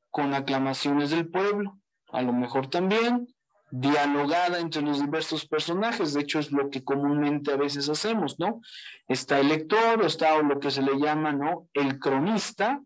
[0.10, 1.78] con aclamaciones del pueblo,
[2.12, 3.28] a lo mejor también
[3.78, 8.62] dialogada entre los diversos personajes, de hecho es lo que comúnmente a veces hacemos, ¿no?
[9.08, 11.68] Está el lector o está lo que se le llama, ¿no?
[11.74, 12.82] El cronista,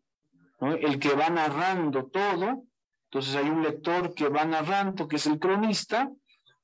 [0.60, 0.74] ¿no?
[0.74, 2.64] El que va narrando todo,
[3.06, 6.10] entonces hay un lector que va narrando, que es el cronista,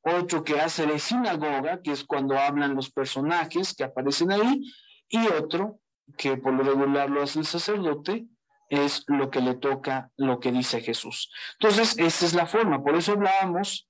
[0.02, 4.62] otro que hace de sinagoga, que es cuando hablan los personajes que aparecen ahí,
[5.08, 5.80] y otro
[6.18, 8.26] que por lo regular lo hace el sacerdote,
[8.70, 11.32] es lo que le toca lo que dice Jesús.
[11.60, 13.88] Entonces, esta es la forma, por eso hablábamos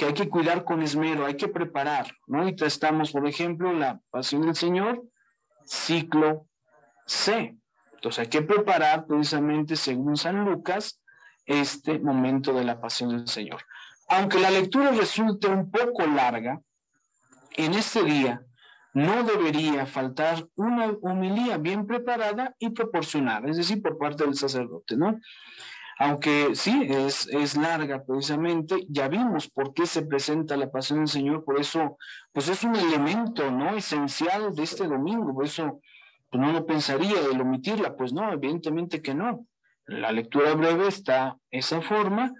[0.00, 2.48] que hay que cuidar con esmero, hay que preparar, ¿no?
[2.48, 5.02] Y estamos, por ejemplo, la pasión del Señor,
[5.66, 6.46] ciclo
[7.04, 7.54] C.
[7.96, 11.02] Entonces hay que preparar precisamente, según San Lucas,
[11.44, 13.60] este momento de la pasión del Señor.
[14.08, 16.58] Aunque la lectura resulte un poco larga,
[17.58, 18.40] en este día
[18.94, 24.96] no debería faltar una homilía bien preparada y proporcionada, es decir, por parte del sacerdote,
[24.96, 25.20] ¿no?
[26.02, 31.08] Aunque sí, es, es larga precisamente, ya vimos por qué se presenta la pasión del
[31.08, 31.98] Señor, por eso,
[32.32, 33.76] pues es un elemento, ¿no?
[33.76, 35.82] Esencial de este domingo, por eso,
[36.30, 39.46] pues no lo pensaría el omitirla, pues no, evidentemente que no.
[39.84, 42.32] La lectura breve está esa forma,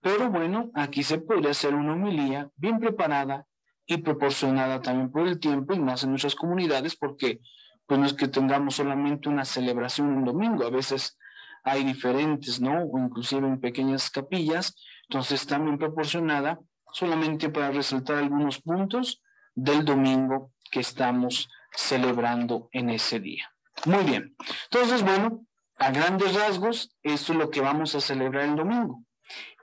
[0.00, 3.46] pero bueno, aquí se podría hacer una homilía bien preparada
[3.84, 7.40] y proporcionada también por el tiempo y más en nuestras comunidades, porque
[7.84, 11.17] pues no es que tengamos solamente una celebración un domingo, a veces
[11.68, 12.84] hay diferentes, ¿no?
[12.84, 14.74] O inclusive en pequeñas capillas,
[15.08, 16.58] entonces también proporcionada
[16.92, 19.22] solamente para resaltar algunos puntos
[19.54, 23.50] del domingo que estamos celebrando en ese día.
[23.84, 24.34] Muy bien,
[24.70, 25.44] entonces bueno,
[25.76, 29.02] a grandes rasgos, esto es lo que vamos a celebrar el domingo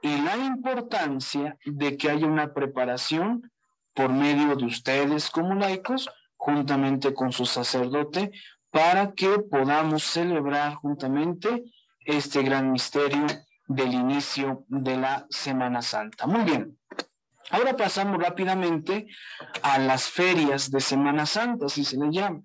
[0.01, 3.51] y la importancia de que haya una preparación
[3.95, 8.31] por medio de ustedes como laicos, juntamente con su sacerdote,
[8.69, 11.63] para que podamos celebrar juntamente
[12.05, 13.25] este gran misterio
[13.67, 16.27] del inicio de la Semana Santa.
[16.27, 16.77] Muy bien.
[17.51, 19.07] Ahora pasamos rápidamente
[19.61, 22.41] a las ferias de Semana Santa, así se le llama.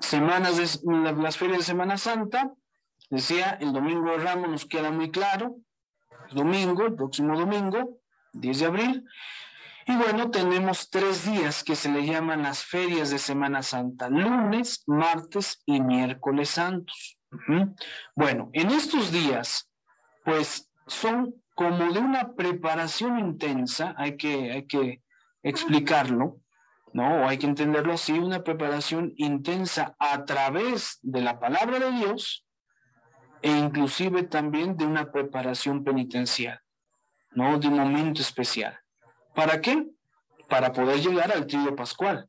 [0.00, 2.52] Semanas de, las ferias de Semana Santa,
[3.10, 5.56] decía, el domingo de Ramos nos queda muy claro,
[6.32, 7.98] domingo, el próximo domingo,
[8.32, 9.04] 10 de abril.
[9.86, 14.82] Y bueno, tenemos tres días que se le llaman las ferias de Semana Santa, lunes,
[14.86, 17.18] martes y miércoles santos.
[18.14, 19.70] Bueno, en estos días,
[20.24, 25.02] pues son como de una preparación intensa, hay que, hay que
[25.42, 26.40] explicarlo,
[26.92, 27.22] ¿no?
[27.22, 32.44] O hay que entenderlo así, una preparación intensa a través de la palabra de Dios
[33.42, 36.60] e inclusive también de una preparación penitencial,
[37.32, 37.58] ¿no?
[37.58, 38.78] De un momento especial.
[39.34, 39.86] ¿Para qué?
[40.48, 42.28] Para poder llegar al trío pascual.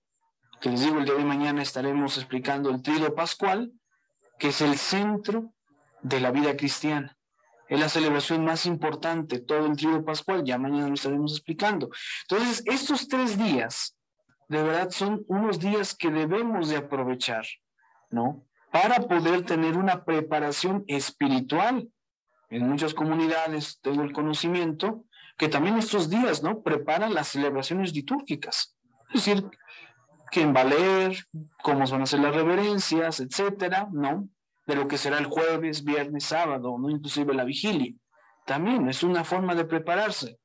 [0.59, 3.71] Que les digo, el día de mañana estaremos explicando el trío pascual,
[4.37, 5.53] que es el centro
[6.01, 7.17] de la vida cristiana.
[7.67, 11.89] Es la celebración más importante, todo el trío pascual, ya mañana lo estaremos explicando.
[12.29, 13.97] Entonces, estos tres días
[14.47, 17.45] de verdad son unos días que debemos de aprovechar,
[18.11, 18.45] ¿no?
[18.71, 21.89] Para poder tener una preparación espiritual.
[22.49, 25.05] En muchas comunidades tengo el conocimiento
[25.37, 26.61] que también estos días, ¿no?
[26.61, 28.75] Preparan las celebraciones litúrgicas.
[29.13, 29.49] Es decir,
[30.31, 31.25] quién va a leer,
[31.61, 34.27] cómo van a ser las reverencias, etcétera, ¿no?
[34.65, 36.89] De lo que será el jueves, viernes, sábado, ¿no?
[36.89, 37.93] Inclusive la vigilia.
[38.45, 40.37] También es una forma de prepararse,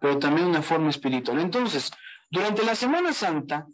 [0.00, 1.38] pero también una forma espiritual.
[1.38, 1.90] Entonces,
[2.30, 3.66] durante la Semana Santa,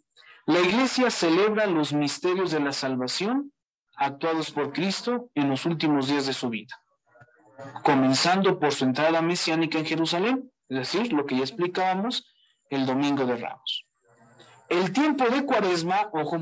[0.47, 3.53] la iglesia celebra los misterios de la salvación
[3.97, 6.81] actuados por Cristo en los últimos días de su vida,
[7.83, 12.33] comenzando por su entrada mesiánica en Jerusalén, es decir, lo que ya explicábamos,
[12.71, 13.88] el Domingo de Ramos.
[14.69, 16.37] El tiempo de cuaresma, ojo,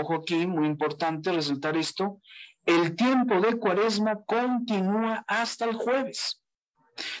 [0.00, 2.20] ojo aquí, muy importante resaltar esto,
[2.64, 6.42] el tiempo de cuaresma continúa hasta el jueves.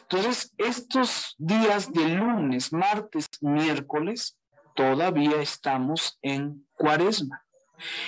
[0.02, 4.38] Entonces, estos días de lunes, martes, miércoles,
[4.74, 7.44] todavía estamos en cuaresma.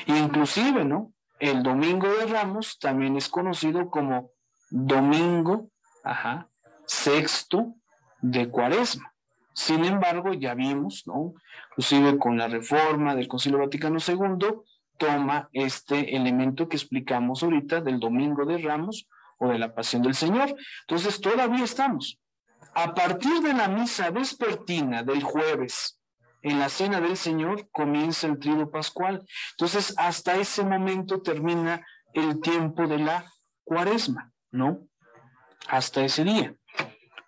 [0.06, 1.12] Inclusive, ¿no?
[1.38, 4.30] El domingo de Ramos también es conocido como
[4.70, 5.70] domingo,
[6.02, 6.48] ajá,
[6.86, 7.74] sexto
[8.20, 9.14] de cuaresma.
[9.58, 11.34] Sin embargo, ya vimos, ¿no?
[11.70, 14.54] Inclusive con la reforma del Concilio Vaticano II,
[14.96, 20.14] toma este elemento que explicamos ahorita del Domingo de Ramos o de la Pasión del
[20.14, 20.54] Señor.
[20.82, 22.20] Entonces, todavía estamos.
[22.72, 25.98] A partir de la misa vespertina del jueves,
[26.42, 29.26] en la cena del Señor, comienza el trido pascual.
[29.54, 33.24] Entonces, hasta ese momento termina el tiempo de la
[33.64, 34.86] cuaresma, ¿no?
[35.66, 36.54] Hasta ese día.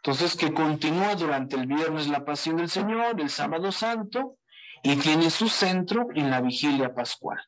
[0.02, 4.38] Entonces, que continúa durante el viernes la pasión del Señor, el sábado santo,
[4.82, 7.38] y tiene su centro en la vigilia pascual,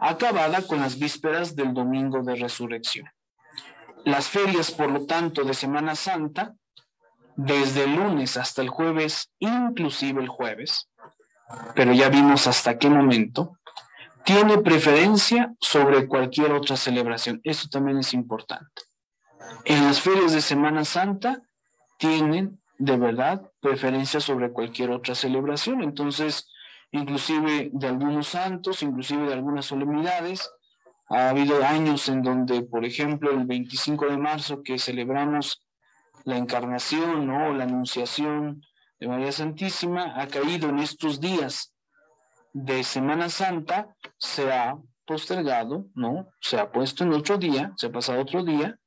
[0.00, 3.06] acabada con las vísperas del domingo de resurrección.
[4.06, 6.54] Las ferias, por lo tanto, de Semana Santa,
[7.36, 10.88] desde el lunes hasta el jueves, inclusive el jueves,
[11.74, 13.58] pero ya vimos hasta qué momento,
[14.24, 17.42] tiene preferencia sobre cualquier otra celebración.
[17.44, 18.82] Eso también es importante.
[19.66, 21.42] En las ferias de Semana Santa
[21.98, 25.82] tienen de verdad preferencia sobre cualquier otra celebración.
[25.82, 26.50] Entonces,
[26.90, 30.50] inclusive de algunos santos, inclusive de algunas solemnidades,
[31.08, 35.62] ha habido años en donde, por ejemplo, el 25 de marzo que celebramos
[36.24, 38.62] la encarnación o la anunciación
[38.98, 41.74] de María Santísima, ha caído en estos días
[42.52, 46.28] de Semana Santa, se ha postergado, ¿no?
[46.40, 48.78] Se ha puesto en otro día, se ha pasado otro día,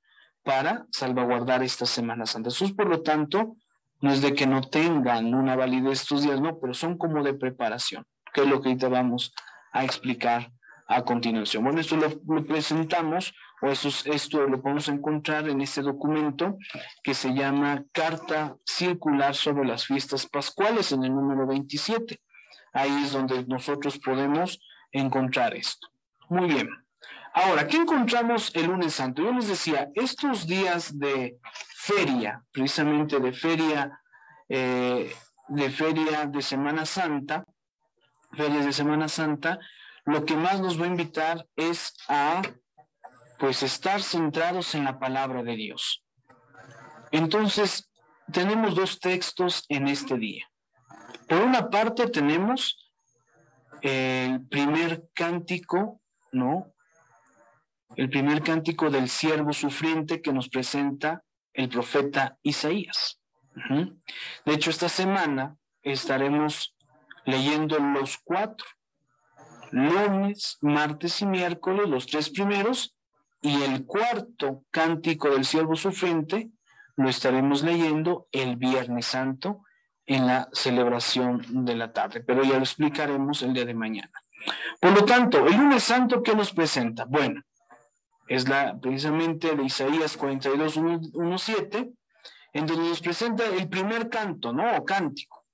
[0.48, 2.48] para salvaguardar esta Semana Santa.
[2.48, 3.58] Eso, por lo tanto,
[4.00, 7.34] no es de que no tengan una validez estos días, no, pero son como de
[7.34, 9.34] preparación, que es lo que ahorita vamos
[9.74, 10.50] a explicar
[10.88, 11.66] a continuación.
[11.66, 16.58] Bueno, esto lo, presentamos, o eso, esto lo podemos encontrar en este documento
[17.04, 22.22] que se llama Carta Circular sobre las Fiestas Pascuales en el número 27.
[22.72, 24.62] Ahí es donde nosotros podemos
[24.94, 25.90] encontrar esto.
[26.30, 26.87] Muy bien.
[27.40, 29.22] Ahora, ¿qué encontramos el lunes santo?
[29.22, 31.38] Yo les decía, estos días de
[31.76, 34.02] feria, precisamente de feria,
[34.50, 35.16] eh,
[35.48, 37.46] de feria de Semana Santa,
[38.36, 39.60] ferias de Semana Santa,
[40.06, 42.42] lo que más nos va a invitar es a,
[43.38, 46.04] pues, estar centrados en la palabra de Dios.
[47.12, 47.88] Entonces,
[48.34, 50.44] tenemos dos textos en este día.
[51.30, 52.92] Por una parte tenemos
[53.84, 56.74] el primer cántico, ¿no?
[57.98, 63.20] El primer cántico del siervo sufriente que nos presenta el profeta Isaías.
[64.46, 66.76] De hecho, esta semana estaremos
[67.26, 68.68] leyendo los cuatro,
[69.72, 72.96] lunes, martes y miércoles, los tres primeros,
[73.42, 76.50] y el cuarto cántico del siervo sufriente
[76.98, 79.64] lo estaremos leyendo el Viernes Santo
[80.06, 84.12] en la celebración de la tarde, pero ya lo explicaremos el día de mañana.
[84.80, 87.06] Por lo tanto, el lunes santo, ¿qué nos presenta?
[87.06, 87.42] Bueno,
[88.28, 91.94] es la precisamente de Isaías 42, 1.7,
[92.54, 94.78] en donde nos presenta el primer canto, ¿no?
[94.78, 95.46] O cántico,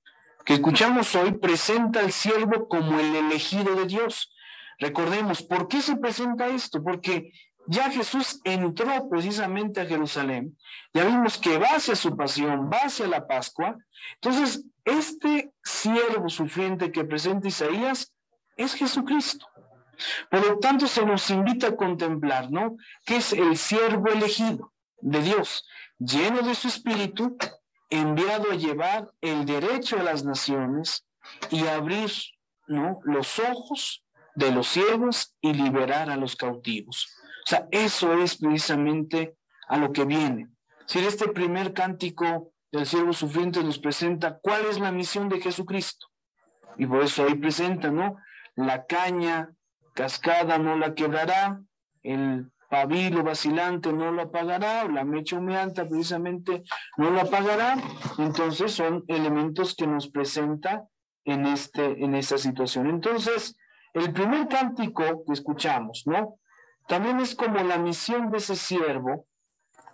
[0.44, 4.32] que escuchamos hoy, presenta al siervo como el elegido de Dios.
[4.78, 6.82] Recordemos, ¿por qué se presenta esto?
[6.82, 7.32] Porque
[7.66, 10.56] ya Jesús entró precisamente a Jerusalén,
[10.92, 13.76] ya vimos que va hacia su pasión, va hacia la Pascua.
[14.14, 18.12] Entonces, este siervo sufriente que presenta Isaías
[18.56, 19.46] es Jesucristo.
[20.30, 22.76] Por lo tanto, se nos invita a contemplar, ¿no?
[23.04, 25.66] Que es el siervo elegido de Dios,
[25.98, 27.36] lleno de su espíritu,
[27.90, 31.06] enviado a llevar el derecho a las naciones
[31.50, 32.10] y abrir,
[32.66, 33.00] ¿no?
[33.04, 37.06] Los ojos de los ciegos y liberar a los cautivos.
[37.44, 39.36] O sea, eso es precisamente
[39.68, 40.48] a lo que viene.
[40.86, 46.08] Si este primer cántico del siervo sufriente nos presenta cuál es la misión de Jesucristo,
[46.76, 48.16] Y por eso ahí presenta, ¿no?
[48.56, 49.54] La caña
[49.94, 51.60] cascada no la quebrará,
[52.02, 56.64] el pabilo vacilante no lo apagará, la mecha humeante precisamente
[56.96, 57.76] no lo apagará.
[58.18, 60.84] Entonces son elementos que nos presenta
[61.24, 62.88] en, este, en esta situación.
[62.88, 63.56] Entonces,
[63.92, 66.36] el primer cántico que escuchamos, ¿no?
[66.88, 69.26] También es como la misión de ese siervo,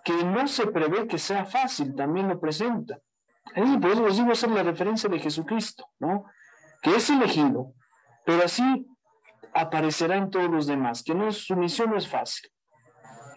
[0.03, 2.99] que no se prevé que sea fácil, también lo presenta.
[3.53, 6.25] por eso les digo hacer la referencia de Jesucristo, ¿no?
[6.81, 7.73] Que es elegido,
[8.25, 8.87] pero así
[9.53, 12.49] aparecerá en todos los demás, que no su misión no es fácil.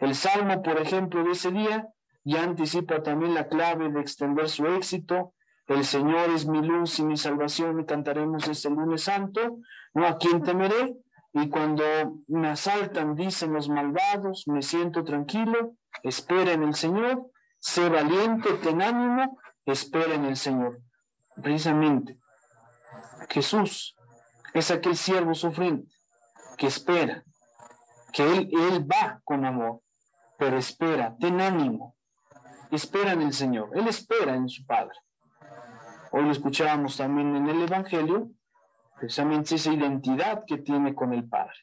[0.01, 1.89] El salmo, por ejemplo, de ese día
[2.25, 5.35] ya anticipa también la clave de extender su éxito.
[5.67, 9.59] El Señor es mi luz y mi salvación, y cantaremos este lunes santo.
[9.95, 10.97] No a quien temeré,
[11.33, 11.85] y cuando
[12.29, 18.83] me asaltan, dicen los malvados, me siento tranquilo, espera en el Señor, sé valiente, ten
[18.83, 20.81] ánimo, espera en el Señor.
[21.43, 22.19] Precisamente,
[23.29, 23.97] Jesús
[24.53, 25.94] es aquel siervo sufriente
[26.57, 27.25] que espera,
[28.13, 29.81] que él, él va con amor,
[30.39, 31.97] pero espera, ten ánimo,
[32.71, 34.97] espera en el Señor, Él espera en su Padre.
[36.11, 38.31] Hoy lo escuchábamos también en el Evangelio,
[38.99, 41.57] precisamente esa identidad que tiene con el Padre.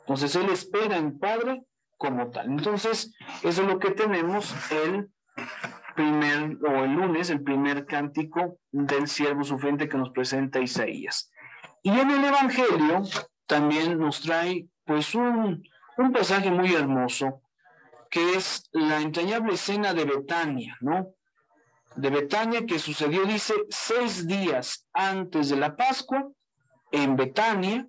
[0.00, 1.64] Entonces Él espera en Padre
[1.96, 2.50] como tal.
[2.50, 5.10] Entonces, eso es lo que tenemos el
[5.94, 11.30] primer, o el lunes, el primer cántico del siervo sufriente que nos presenta Isaías.
[11.82, 13.02] Y en el Evangelio
[13.52, 15.62] también nos trae pues un,
[15.98, 17.42] un pasaje muy hermoso,
[18.08, 21.08] que es la entrañable escena de Betania, ¿no?
[21.94, 26.26] De Betania que sucedió, dice, seis días antes de la Pascua,
[26.90, 27.86] en Betania,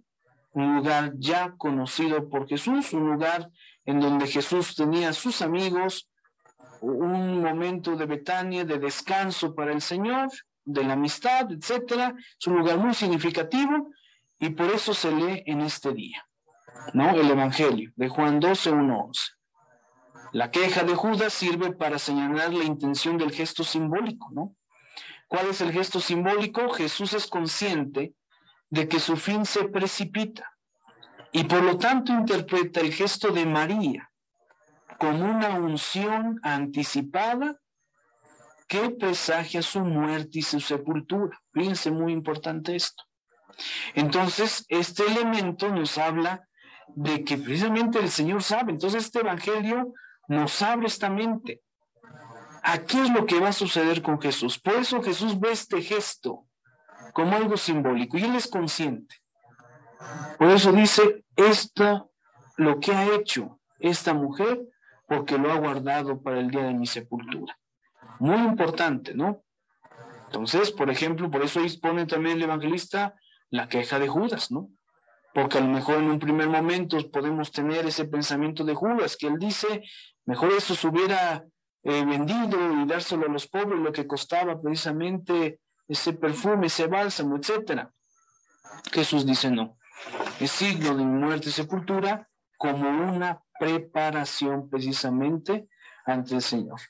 [0.51, 3.49] un lugar ya conocido por Jesús, un lugar
[3.85, 6.09] en donde Jesús tenía sus amigos,
[6.81, 10.27] un momento de Betania, de descanso para el Señor,
[10.65, 12.13] de la amistad, etcétera.
[12.37, 13.93] Es un lugar muy significativo
[14.43, 16.27] y por eso se lee en este día,
[16.93, 17.11] ¿no?
[17.11, 19.21] El Evangelio de Juan 12, 1, 11.
[20.33, 24.53] La queja de Judas sirve para señalar la intención del gesto simbólico, ¿no?
[25.29, 26.71] ¿Cuál es el gesto simbólico?
[26.71, 28.15] Jesús es consciente
[28.69, 30.51] de que su fin se precipita
[31.31, 34.11] y por lo tanto interpreta el gesto de María
[34.99, 37.57] como una unción anticipada
[38.67, 41.41] que presagia su muerte y su sepultura.
[41.53, 43.03] Fíjense, muy importante esto.
[43.93, 46.47] Entonces, este elemento nos habla
[46.95, 48.71] de que precisamente el Señor sabe.
[48.71, 49.93] Entonces, este Evangelio
[50.27, 51.61] nos abre esta mente.
[52.63, 54.57] ¿A qué es lo que va a suceder con Jesús?
[54.59, 56.45] Por eso Jesús ve este gesto
[57.13, 59.17] como algo simbólico y él es consciente.
[60.37, 62.11] Por eso dice, esto,
[62.57, 64.61] lo que ha hecho esta mujer,
[65.07, 67.57] porque lo ha guardado para el día de mi sepultura.
[68.19, 69.43] Muy importante, ¿no?
[70.25, 73.13] Entonces, por ejemplo, por eso dispone también el evangelista
[73.53, 74.71] la queja de Judas, ¿no?
[75.31, 79.27] Porque a lo mejor en un primer momento podemos tener ese pensamiento de Judas, que
[79.27, 79.83] él dice,
[80.25, 81.45] mejor eso se hubiera
[81.83, 87.37] eh, vendido y dárselo a los pobres, lo que costaba precisamente ese perfume, ese bálsamo,
[87.37, 87.91] etcétera.
[88.91, 89.77] Jesús dice no.
[90.39, 92.27] Es signo de muerte y sepultura
[92.57, 95.67] como una preparación precisamente
[96.07, 96.81] ante el Señor.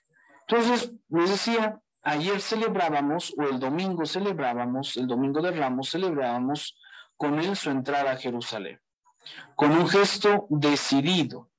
[0.47, 6.77] Entonces, les decía, ayer celebrábamos, o el domingo celebrábamos, el domingo de Ramos celebrábamos
[7.17, 8.79] con él su entrada a Jerusalén,
[9.55, 11.49] con un gesto decidido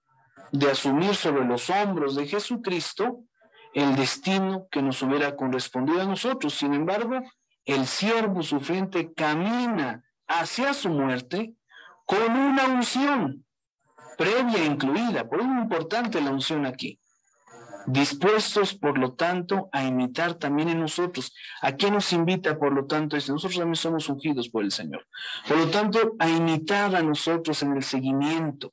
[0.53, 3.25] de asumir sobre los hombros de Jesucristo
[3.73, 6.55] el destino que nos hubiera correspondido a nosotros.
[6.55, 7.21] Sin embargo,
[7.65, 11.55] el siervo sufriente camina hacia su muerte
[12.07, 13.45] con una unción
[14.17, 15.29] previa incluida.
[15.29, 17.01] Por eso es importante la unción aquí.
[17.87, 21.35] Dispuestos, por lo tanto, a imitar también en nosotros.
[21.63, 23.17] ¿A qué nos invita, por lo tanto?
[23.17, 25.07] Nosotros también somos ungidos por el Señor.
[25.47, 28.73] Por lo tanto, a imitar a nosotros en el seguimiento,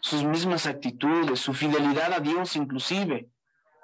[0.00, 3.28] sus mismas actitudes, su fidelidad a Dios inclusive,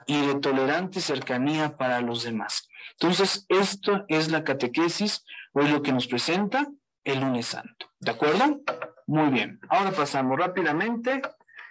[0.06, 2.68] y de tolerante cercanía para los demás.
[2.92, 6.66] Entonces, esto es la catequesis, hoy lo que nos presenta
[7.04, 7.90] el lunes santo.
[8.00, 8.60] ¿De acuerdo?
[9.06, 9.60] Muy bien.
[9.68, 11.20] Ahora pasamos rápidamente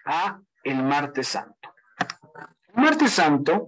[0.05, 1.57] a el martes santo.
[2.78, 3.67] Martes santo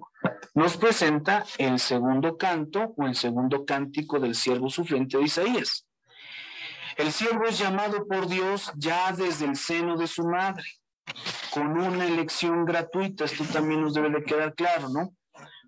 [0.54, 5.88] nos presenta el segundo canto o el segundo cántico del siervo sufriente de Isaías.
[6.96, 10.64] El siervo es llamado por Dios ya desde el seno de su madre
[11.52, 15.14] con una elección gratuita, esto también nos debe de quedar claro, ¿no?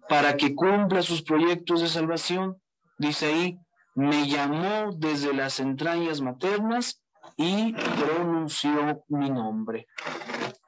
[0.07, 2.61] Para que cumpla sus proyectos de salvación,
[2.99, 3.59] dice ahí,
[3.95, 7.01] me llamó desde las entrañas maternas
[7.37, 9.87] y pronunció mi nombre.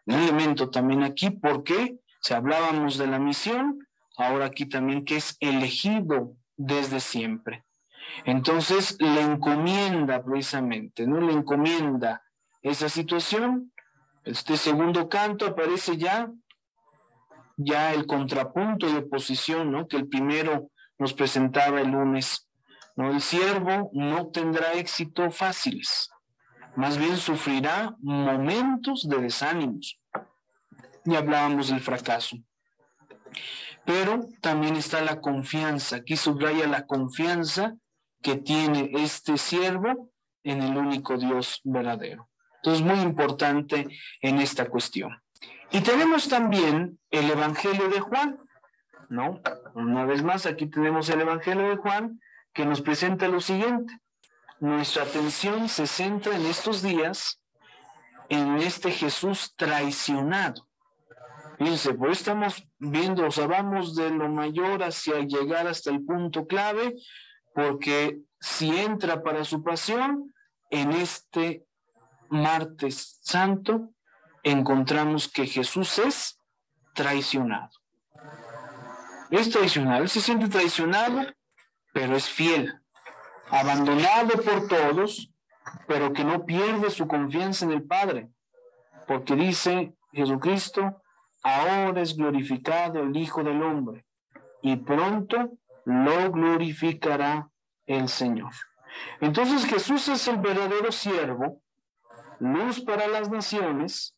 [0.08, 3.86] Un elemento también aquí, porque si hablábamos de la misión,
[4.18, 7.66] ahora aquí también que es elegido desde siempre.
[8.24, 11.20] Entonces le encomienda precisamente, ¿no?
[11.20, 12.24] Le encomienda
[12.62, 13.74] esa situación.
[14.24, 16.32] Este segundo canto aparece ya,
[17.58, 19.86] ya el contrapunto de oposición, ¿no?
[19.86, 22.48] Que el primero nos presentaba el lunes.
[22.96, 23.12] ¿no?
[23.12, 26.10] El siervo no tendrá éxito fáciles,
[26.78, 30.00] más bien sufrirá momentos de desánimos.
[31.06, 32.38] Y hablábamos del fracaso.
[33.86, 35.98] Pero también está la confianza.
[35.98, 37.76] Aquí subraya la confianza
[38.22, 40.10] que tiene este siervo
[40.44, 42.30] en el único Dios verdadero.
[42.58, 43.88] Entonces, muy importante
[44.22, 45.22] en esta cuestión.
[45.72, 48.40] Y tenemos también el Evangelio de Juan,
[49.10, 49.42] ¿no?
[49.74, 52.22] Una vez más, aquí tenemos el Evangelio de Juan
[52.54, 53.98] que nos presenta lo siguiente.
[54.60, 57.42] Nuestra atención se centra en estos días
[58.30, 60.68] en este Jesús traicionado.
[61.58, 66.48] Fíjense, pues estamos viendo, o sea, vamos de lo mayor hacia llegar hasta el punto
[66.48, 66.96] clave,
[67.54, 70.34] porque si entra para su pasión,
[70.70, 71.66] en este
[72.30, 73.92] martes santo
[74.42, 76.40] encontramos que Jesús es
[76.96, 77.70] traicionado.
[79.30, 81.28] Es traicionado, se siente traicionado,
[81.94, 82.74] pero es fiel,
[83.50, 85.32] abandonado por todos,
[85.88, 88.30] pero que no pierde su confianza en el Padre,
[89.08, 91.03] porque dice Jesucristo,
[91.44, 94.06] ahora es glorificado el Hijo del Hombre,
[94.62, 97.50] y pronto lo glorificará
[97.86, 98.54] el Señor.
[99.20, 101.62] Entonces Jesús es el verdadero siervo,
[102.40, 104.16] luz para las naciones,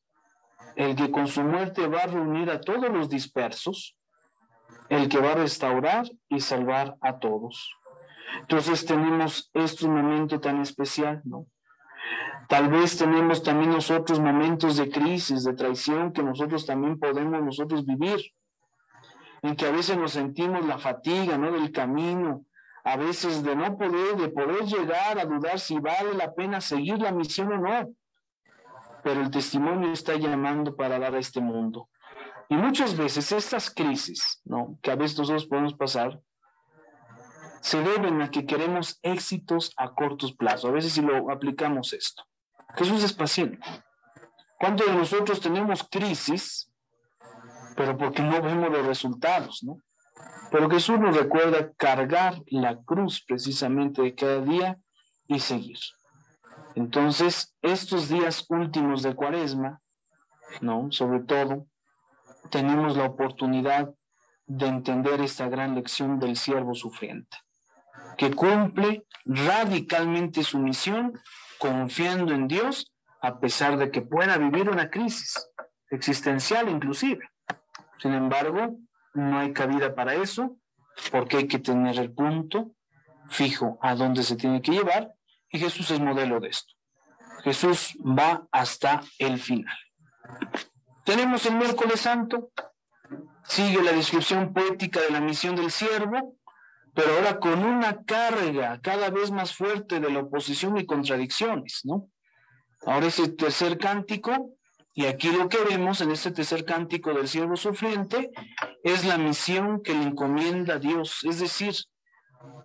[0.75, 3.97] el que con su muerte va a reunir a todos los dispersos,
[4.89, 7.75] el que va a restaurar y salvar a todos.
[8.41, 11.47] Entonces tenemos este momento tan especial, ¿no?
[12.47, 17.85] Tal vez tenemos también nosotros momentos de crisis, de traición que nosotros también podemos nosotros
[17.85, 18.21] vivir,
[19.41, 21.51] en que a veces nos sentimos la fatiga, ¿no?
[21.51, 22.45] Del camino,
[22.83, 26.99] a veces de no poder, de poder llegar a dudar si vale la pena seguir
[26.99, 27.89] la misión o no.
[29.03, 31.89] Pero el testimonio está llamando para dar a este mundo.
[32.47, 34.77] Y muchas veces estas crisis, ¿no?
[34.83, 36.19] Que a veces nosotros podemos pasar,
[37.61, 40.69] se deben a que queremos éxitos a cortos plazos.
[40.69, 42.23] A veces si lo aplicamos esto.
[42.77, 43.59] Jesús es paciente.
[44.59, 46.71] ¿Cuántos de nosotros tenemos crisis,
[47.75, 49.81] pero porque no vemos los resultados, ¿no?
[50.51, 54.77] Pero Jesús nos recuerda cargar la cruz precisamente de cada día
[55.27, 55.77] y seguir.
[56.75, 59.81] Entonces, estos días últimos de Cuaresma,
[60.61, 60.91] ¿no?
[60.91, 61.67] Sobre todo,
[62.49, 63.93] tenemos la oportunidad
[64.45, 67.37] de entender esta gran lección del siervo sufriente,
[68.17, 71.19] que cumple radicalmente su misión
[71.65, 75.33] confiando en Dios a pesar de que pueda vivir una crisis
[75.89, 77.27] existencial inclusive.
[77.97, 78.77] Sin embargo,
[79.15, 80.57] no hay cabida para eso
[81.11, 82.71] porque hay que tener el punto
[83.29, 85.11] fijo a dónde se tiene que llevar
[85.49, 86.73] y Jesús es modelo de esto.
[87.43, 89.77] Jesús va hasta el final.
[91.03, 92.51] Tenemos el miércoles santo,
[93.43, 96.35] sigue la descripción poética de la misión del siervo,
[96.95, 102.09] pero ahora con una carga cada vez más fuerte de la oposición y contradicciones, ¿no?
[102.85, 104.51] Ahora ese tercer cántico,
[104.93, 108.31] y aquí lo que vemos en este tercer cántico del siervo sufriente,
[108.83, 111.75] es la misión que le encomienda a Dios, es decir,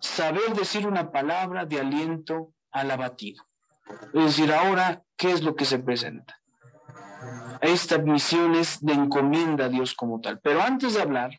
[0.00, 3.44] saber decir una palabra de aliento al abatido.
[4.14, 6.40] Es decir, ahora, ¿qué es lo que se presenta?
[7.60, 10.40] esta misión es de encomienda a Dios como tal.
[10.40, 11.38] Pero antes de hablar,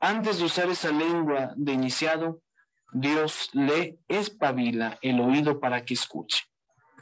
[0.00, 2.40] antes de usar esa lengua de iniciado,
[2.92, 6.44] Dios le espabila el oído para que escuche.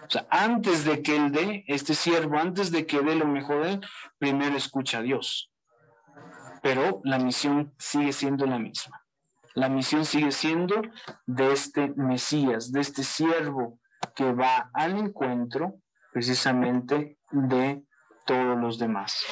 [0.07, 3.65] O sea, antes de que él dé, este siervo, antes de que dé lo mejor
[3.65, 3.81] de él,
[4.19, 5.51] primero escucha a Dios.
[6.63, 9.05] Pero la misión sigue siendo la misma.
[9.55, 10.83] La misión sigue siendo
[11.27, 13.79] de este Mesías, de este siervo
[14.15, 15.81] que va al encuentro
[16.13, 17.83] precisamente de
[18.27, 19.25] todos los demás.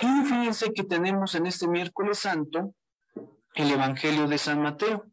[0.00, 2.74] Y fíjense que tenemos en este miércoles santo
[3.58, 5.04] el Evangelio de San Mateo.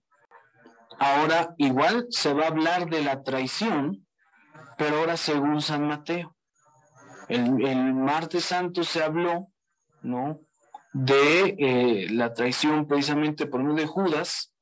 [0.99, 4.05] Ahora igual se va a hablar de la traición,
[4.77, 6.35] pero ahora según San Mateo.
[7.27, 7.49] El,
[7.95, 9.47] martes santo se habló,
[10.03, 10.41] ¿no?
[10.93, 14.53] De eh, la traición precisamente por medio de Judas,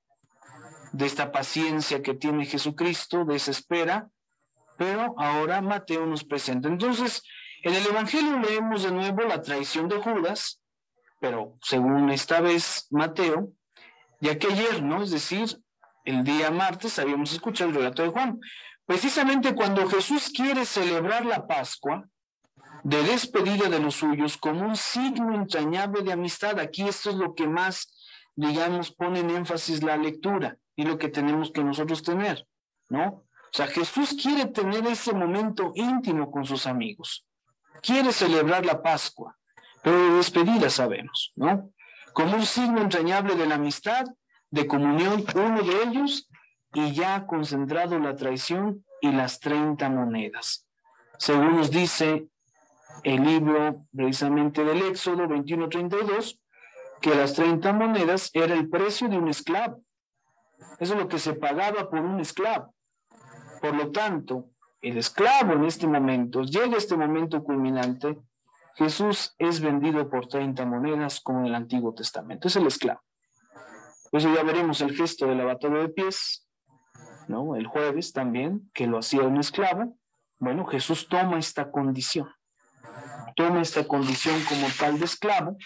[0.94, 4.08] de esta paciencia que tiene Jesucristo, de esa espera,
[4.78, 6.70] pero ahora Mateo nos presenta.
[6.70, 7.22] Entonces,
[7.64, 10.62] en el Evangelio leemos de nuevo la traición de Judas,
[11.20, 13.52] pero según esta vez Mateo,
[14.24, 15.04] ya que ayer, ¿no?
[15.04, 15.60] Es decir,
[16.06, 18.40] el día martes habíamos escuchado el relato de Juan.
[18.86, 22.08] Precisamente cuando Jesús quiere celebrar la Pascua,
[22.84, 26.60] de despedida de los suyos como un signo entrañable de amistad.
[26.60, 27.94] Aquí esto es lo que más,
[28.36, 30.58] digamos, pone en énfasis la lectura.
[30.76, 32.48] y lo que tenemos que nosotros tener,
[32.90, 33.06] ¿no?
[33.06, 37.28] O sea, Jesús quiere tener ese momento íntimo con sus amigos,
[37.84, 39.38] quiere celebrar la Pascua,
[39.84, 41.70] pero de despedida sabemos, ¿no?
[42.14, 44.06] Como un signo entrañable de la amistad,
[44.50, 46.30] de comunión, uno de ellos,
[46.74, 50.68] y ya ha concentrado la traición y las 30 monedas.
[51.18, 52.28] Según nos dice
[53.04, 56.40] el libro precisamente del Éxodo 21-32,
[57.02, 59.82] que las 30 monedas era el precio de un esclavo.
[60.80, 62.74] Eso es lo que se pagaba por un esclavo.
[63.62, 64.50] Por lo tanto,
[64.82, 68.18] el esclavo en este momento, llega este momento culminante,
[68.76, 72.48] Jesús es vendido por 30 monedas como en el Antiguo Testamento.
[72.48, 73.02] Es el esclavo.
[74.12, 76.48] Eso ya veremos el gesto del lavatorio de pies,
[77.28, 77.56] ¿no?
[77.56, 79.98] El jueves también, que lo hacía un esclavo.
[80.40, 82.30] Bueno, Jesús toma esta condición.
[83.36, 85.58] Toma esta condición como tal de esclavo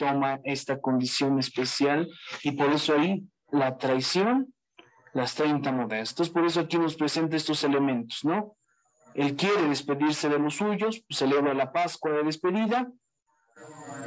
[0.00, 2.08] toma esta condición especial
[2.42, 3.22] y por eso ahí
[3.52, 4.54] la traición,
[5.12, 6.10] las 30 monedas.
[6.10, 8.56] Entonces, por eso aquí nos presenta estos elementos, ¿no?
[9.14, 12.90] Él quiere despedirse de los suyos, celebra la Pascua de despedida,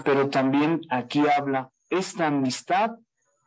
[0.04, 2.92] pero también aquí habla esta amistad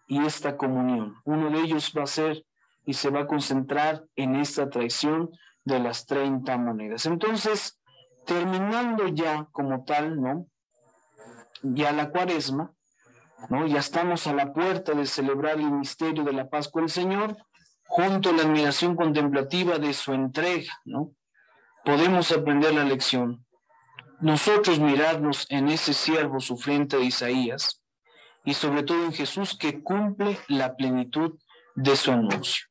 [0.06, 1.16] y esta comunión.
[1.24, 2.44] Uno de ellos va a ser
[2.84, 5.30] y se va a concentrar en esta traición
[5.64, 7.06] de las 30 monedas.
[7.06, 7.80] Entonces,
[8.24, 10.46] terminando ya como tal, ¿no?
[11.62, 12.72] ya la cuaresma,
[13.48, 13.66] ¿no?
[13.66, 17.36] Ya estamos a la puerta de celebrar el misterio de la Pascua del Señor,
[17.86, 21.12] junto a la admiración contemplativa de su entrega, ¿no?
[21.86, 23.46] Podemos aprender la lección.
[24.20, 27.80] Nosotros mirarnos en ese siervo sufriente de Isaías
[28.44, 31.38] y sobre todo en Jesús que cumple la plenitud
[31.76, 32.66] de su anuncio.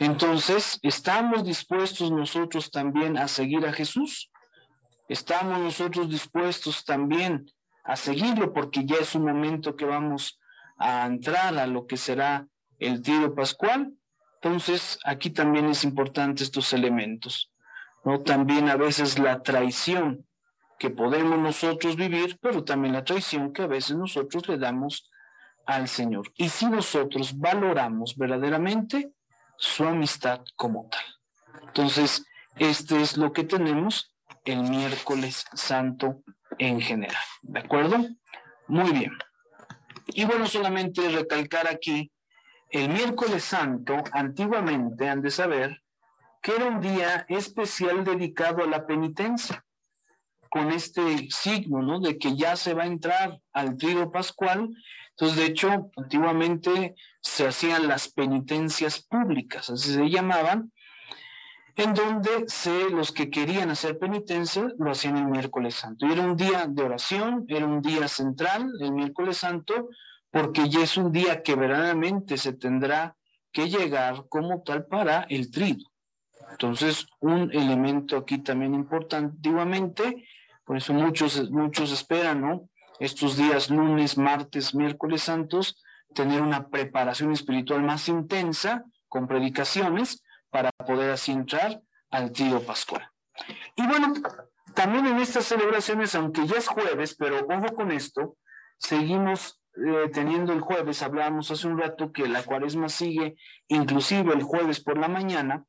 [0.00, 4.30] Entonces, ¿estamos dispuestos nosotros también a seguir a Jesús?
[5.08, 7.46] ¿Estamos nosotros dispuestos también
[7.84, 10.40] a seguirlo porque ya es un momento que vamos
[10.76, 12.46] a entrar a lo que será
[12.78, 13.92] el tiro pascual.
[14.40, 17.50] Entonces, aquí también es importante estos elementos,
[18.04, 18.20] ¿no?
[18.20, 20.26] También a veces la traición
[20.78, 25.10] que podemos nosotros vivir, pero también la traición que a veces nosotros le damos
[25.66, 26.30] al Señor.
[26.36, 29.12] Y si nosotros valoramos verdaderamente
[29.56, 31.04] su amistad como tal.
[31.68, 32.26] Entonces,
[32.56, 36.22] este es lo que tenemos el miércoles santo
[36.58, 37.22] en general.
[37.42, 37.96] ¿De acuerdo?
[38.68, 39.12] Muy bien.
[40.08, 42.12] Y bueno, solamente recalcar aquí,
[42.70, 45.83] el miércoles santo, antiguamente han de saber
[46.44, 49.64] que era un día especial dedicado a la penitencia,
[50.50, 52.00] con este signo, ¿no?
[52.00, 54.68] De que ya se va a entrar al trío pascual.
[55.12, 60.70] Entonces, de hecho, antiguamente se hacían las penitencias públicas, así se llamaban,
[61.76, 66.06] en donde se, los que querían hacer penitencia lo hacían el miércoles santo.
[66.06, 69.88] Y era un día de oración, era un día central, el miércoles santo,
[70.30, 73.16] porque ya es un día que verdaderamente se tendrá
[73.50, 75.93] que llegar como tal para el trido.
[76.54, 79.50] Entonces, un elemento aquí también importante,
[80.64, 82.68] por eso muchos, muchos esperan, ¿no?
[83.00, 85.82] Estos días lunes, martes, miércoles santos,
[86.14, 90.22] tener una preparación espiritual más intensa con predicaciones,
[90.54, 91.80] para poder así entrar
[92.12, 93.02] al trío pascual.
[93.74, 94.12] Y bueno,
[94.72, 98.36] también en estas celebraciones, aunque ya es jueves, pero ojo con esto,
[98.78, 103.34] seguimos eh, teniendo el jueves, hablábamos hace un rato que la cuaresma sigue
[103.66, 105.64] inclusive el jueves por la mañana,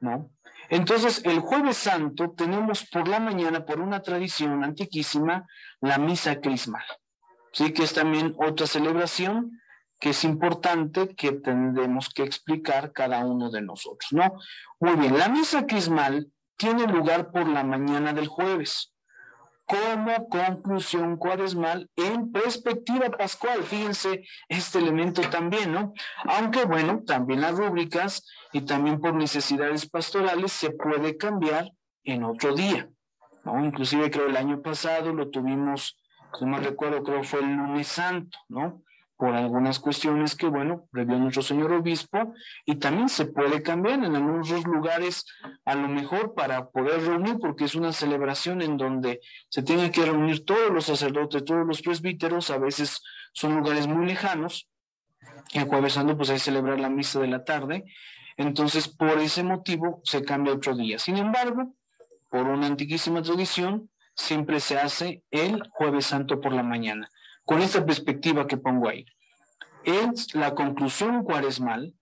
[0.00, 0.30] ¿no?
[0.68, 5.46] Entonces, el jueves santo tenemos por la mañana, por una tradición antiquísima,
[5.80, 6.84] la misa crismal.
[7.52, 9.60] Sí, que es también otra celebración
[9.98, 14.38] que es importante que tendremos que explicar cada uno de nosotros, ¿no?
[14.78, 18.92] Muy bien, la misa crismal tiene lugar por la mañana del jueves
[19.68, 23.62] como conclusión cuaresmal en perspectiva pascual.
[23.62, 25.92] Fíjense este elemento también, ¿no?
[26.24, 31.70] Aunque bueno, también las rúbricas y también por necesidades pastorales se puede cambiar
[32.02, 32.88] en otro día,
[33.44, 33.62] ¿no?
[33.62, 35.98] Inclusive creo el año pasado lo tuvimos,
[36.40, 38.82] no me recuerdo, creo fue el lunes santo, ¿no?
[39.18, 44.14] Por algunas cuestiones que, bueno, previó nuestro señor obispo, y también se puede cambiar en
[44.14, 45.26] algunos lugares,
[45.64, 50.06] a lo mejor para poder reunir, porque es una celebración en donde se tienen que
[50.06, 53.02] reunir todos los sacerdotes, todos los presbíteros, a veces
[53.32, 54.68] son lugares muy lejanos,
[55.52, 57.86] y el jueves santo pues hay que celebrar la misa de la tarde,
[58.36, 61.00] entonces por ese motivo se cambia otro día.
[61.00, 61.74] Sin embargo,
[62.30, 67.10] por una antiquísima tradición, siempre se hace el jueves santo por la mañana
[67.48, 69.06] con esta perspectiva que pongo ahí.
[69.82, 71.94] Es la conclusión cuaresmal,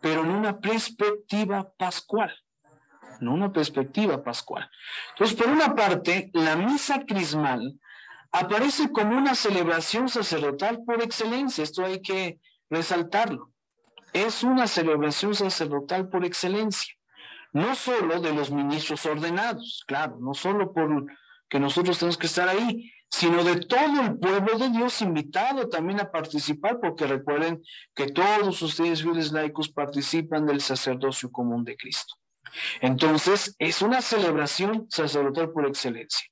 [0.00, 2.34] pero en una perspectiva pascual.
[3.20, 4.66] En una perspectiva pascual.
[5.10, 7.78] Entonces, por una parte, la misa crismal
[8.32, 11.64] aparece como una celebración sacerdotal por excelencia.
[11.64, 12.40] Esto hay que
[12.70, 13.50] resaltarlo.
[14.14, 16.94] es una celebración sacerdotal por excelencia,
[17.52, 21.06] no solo de los ministros ordenados, claro, no solo por
[21.50, 26.00] que nosotros tenemos que estar ahí, sino de todo el pueblo de Dios invitado también
[26.00, 27.62] a participar, porque recuerden
[27.94, 32.14] que todos ustedes, fieles laicos, participan del sacerdocio común de Cristo.
[32.80, 36.26] Entonces, es una celebración sacerdotal por excelencia.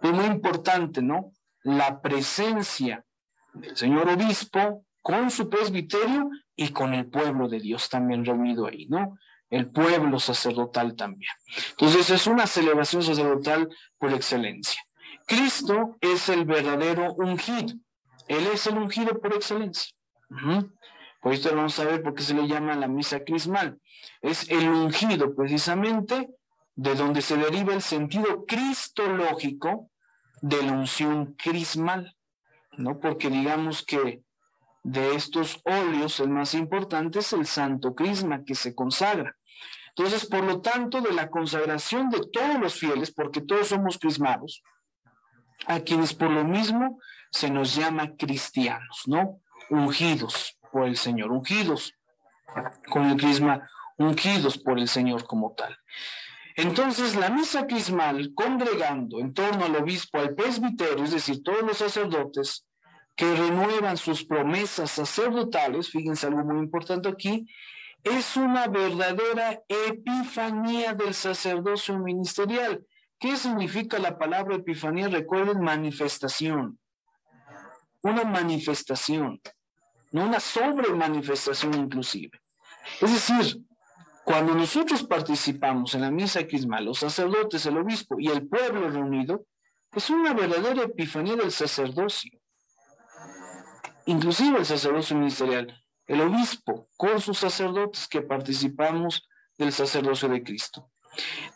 [0.00, 1.32] Es muy importante, ¿no?
[1.62, 3.04] La presencia
[3.52, 8.86] del señor obispo con su presbiterio y con el pueblo de Dios también reunido ahí,
[8.86, 9.18] ¿no?
[9.50, 11.32] El pueblo sacerdotal también.
[11.72, 13.68] Entonces, es una celebración sacerdotal
[13.98, 14.80] por excelencia.
[15.26, 17.74] Cristo es el verdadero ungido.
[18.28, 19.94] Él es el ungido por excelencia.
[21.20, 23.78] Por esto vamos a ver por qué se le llama la misa crismal.
[24.20, 26.28] Es el ungido precisamente
[26.76, 29.90] de donde se deriva el sentido cristológico
[30.42, 32.14] de la unción crismal,
[32.76, 33.00] ¿no?
[33.00, 34.22] Porque digamos que
[34.82, 39.34] de estos óleos el más importante es el santo crisma que se consagra.
[39.96, 44.62] Entonces, por lo tanto, de la consagración de todos los fieles, porque todos somos crismados,
[45.66, 46.98] a quienes por lo mismo
[47.30, 49.40] se nos llama cristianos, ¿no?
[49.70, 51.94] Ungidos por el Señor, ungidos
[52.88, 55.76] con el crisma, ungidos por el Señor como tal.
[56.56, 61.78] Entonces, la misa crismal, congregando en torno al obispo, al presbiterio, es decir, todos los
[61.78, 62.64] sacerdotes
[63.16, 67.48] que renuevan sus promesas sacerdotales, fíjense algo muy importante aquí,
[68.04, 72.84] es una verdadera epifanía del sacerdocio ministerial.
[73.24, 75.08] ¿Qué significa la palabra epifanía?
[75.08, 76.78] Recuerden, manifestación.
[78.02, 79.40] Una manifestación,
[80.12, 82.38] no una sobremanifestación inclusive.
[83.00, 83.62] Es decir,
[84.26, 89.46] cuando nosotros participamos en la misa crismal, los sacerdotes, el obispo y el pueblo reunido,
[89.92, 92.38] es una verdadera epifanía del sacerdocio.
[94.04, 100.90] Inclusive el sacerdocio ministerial, el obispo con sus sacerdotes que participamos del sacerdocio de Cristo.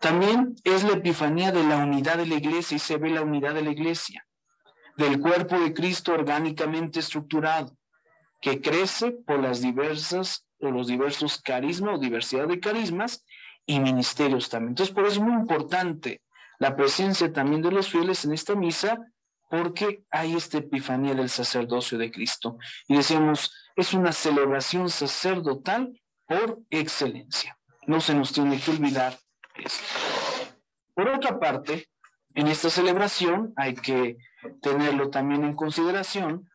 [0.01, 3.55] También es la epifanía de la unidad de la iglesia y se ve la unidad
[3.55, 4.27] de la iglesia,
[4.97, 7.77] del cuerpo de Cristo orgánicamente estructurado,
[8.41, 13.25] que crece por las diversas o los diversos carismas o diversidad de carismas
[13.67, 14.71] y ministerios también.
[14.71, 16.23] Entonces, por eso es muy importante
[16.59, 18.99] la presencia también de los fieles en esta misa,
[19.49, 22.59] porque hay esta epifanía del sacerdocio de Cristo.
[22.87, 27.59] Y decíamos, es una celebración sacerdotal por excelencia.
[27.87, 29.17] No se nos tiene que olvidar
[30.95, 31.89] por otra parte,
[32.35, 34.17] en esta celebración hay que
[34.63, 36.49] tenerlo también en consideración,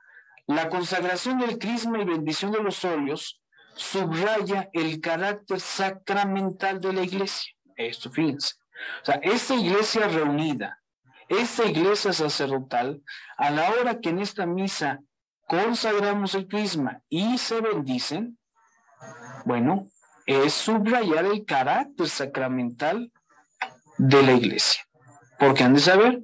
[0.47, 3.41] la consagración del crisma y bendición de los óleos
[3.75, 7.53] subraya el carácter sacramental de la iglesia.
[7.75, 8.55] Esto, fíjense.
[9.01, 10.81] O sea, esta iglesia reunida,
[11.29, 13.01] esta iglesia sacerdotal,
[13.37, 14.99] a la hora que en esta misa
[15.47, 18.37] consagramos el crisma y se bendicen,
[19.45, 19.87] bueno,
[20.25, 23.11] es subrayar el carácter sacramental
[23.97, 24.83] de la iglesia.
[25.39, 26.21] Porque han de saber,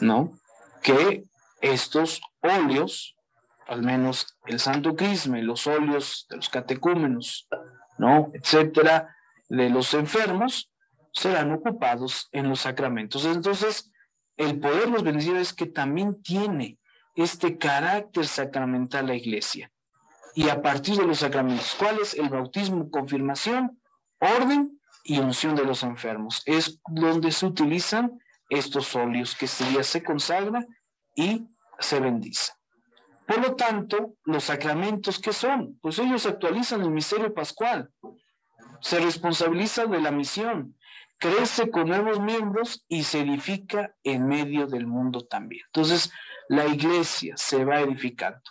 [0.00, 0.38] ¿no?
[0.82, 1.24] Que
[1.60, 3.16] estos óleos,
[3.66, 7.48] al menos el Santo Crisma los óleos de los catecúmenos,
[7.98, 8.30] ¿no?
[8.34, 9.14] Etcétera,
[9.48, 10.70] de los enfermos,
[11.12, 13.24] serán ocupados en los sacramentos.
[13.24, 13.90] Entonces,
[14.36, 16.78] el poder los bendecir es que también tiene
[17.14, 19.70] este carácter sacramental la iglesia
[20.34, 21.74] y a partir de los sacramentos.
[21.78, 22.14] ¿Cuáles?
[22.14, 23.80] El bautismo, confirmación,
[24.18, 26.42] orden y unción de los enfermos.
[26.46, 30.64] Es donde se utilizan estos óleos que este día se consagra
[31.14, 31.46] y
[31.78, 32.52] se bendice.
[33.26, 35.78] Por lo tanto, los sacramentos, ¿qué son?
[35.80, 37.90] Pues ellos actualizan el misterio pascual,
[38.80, 40.76] se responsabilizan de la misión,
[41.18, 45.62] crece con nuevos miembros y se edifica en medio del mundo también.
[45.66, 46.12] Entonces,
[46.48, 48.42] la iglesia se va edificando.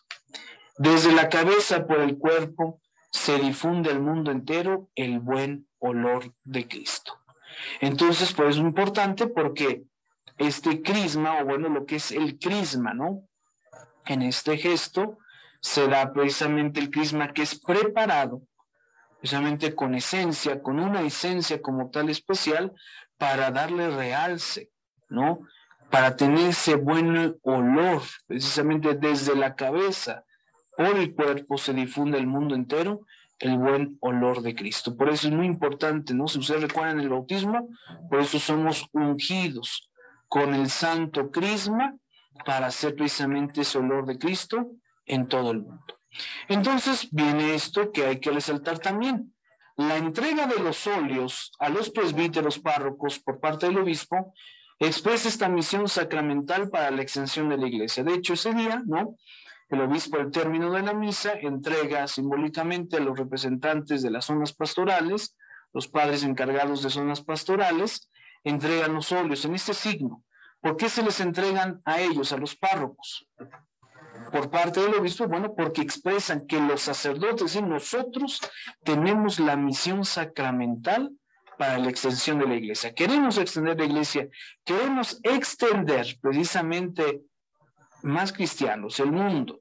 [0.82, 6.67] Desde la cabeza por el cuerpo se difunde al mundo entero el buen olor de
[6.67, 7.19] Cristo.
[7.82, 9.84] Entonces, pues es importante porque
[10.39, 13.27] este crisma, o bueno, lo que es el crisma, ¿no?
[14.07, 15.19] En este gesto
[15.59, 18.41] se da precisamente el crisma que es preparado,
[19.19, 22.73] precisamente con esencia, con una esencia como tal especial,
[23.19, 24.71] para darle realce,
[25.09, 25.41] ¿no?
[25.91, 30.25] Para tener ese buen olor, precisamente desde la cabeza,
[30.76, 33.01] por el cuerpo se difunde el mundo entero
[33.41, 34.95] el buen olor de Cristo.
[34.95, 36.28] Por eso es muy importante, ¿no?
[36.28, 37.69] Si ustedes recuerdan el bautismo,
[38.09, 39.89] por eso somos ungidos
[40.28, 41.95] con el santo crisma
[42.45, 44.72] para hacer precisamente ese olor de Cristo
[45.05, 45.99] en todo el mundo.
[46.47, 49.34] Entonces viene esto que hay que resaltar también.
[49.76, 54.34] La entrega de los óleos a los presbíteros párrocos por parte del obispo
[54.80, 58.03] expresa esta misión sacramental para la extensión de la iglesia.
[58.03, 59.15] De hecho, ese día, ¿no?
[59.72, 64.53] El obispo al término de la misa entrega simbólicamente a los representantes de las zonas
[64.53, 65.38] pastorales,
[65.74, 68.09] los padres encargados de zonas pastorales,
[68.43, 70.24] entregan los óleos en este signo.
[70.59, 73.28] ¿Por qué se les entregan a ellos, a los párrocos?
[74.32, 78.39] Por parte del obispo, bueno, porque expresan que los sacerdotes y nosotros
[78.84, 81.11] tenemos la misión sacramental
[81.57, 82.93] para la extensión de la iglesia.
[82.93, 84.28] Queremos extender la iglesia,
[84.63, 87.22] queremos extender precisamente
[88.03, 89.61] más cristianos, el mundo.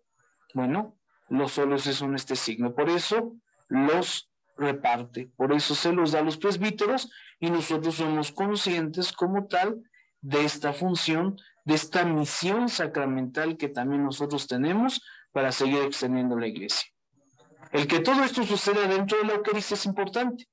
[0.54, 0.96] Bueno,
[1.28, 2.74] los solos son este signo.
[2.74, 3.34] Por eso
[3.68, 9.46] los reparte, por eso se los da a los presbíteros y nosotros somos conscientes como
[9.46, 9.82] tal
[10.20, 16.46] de esta función, de esta misión sacramental que también nosotros tenemos para seguir extendiendo la
[16.46, 16.90] iglesia.
[17.72, 20.46] El que todo esto suceda dentro de la Eucaristía es importante,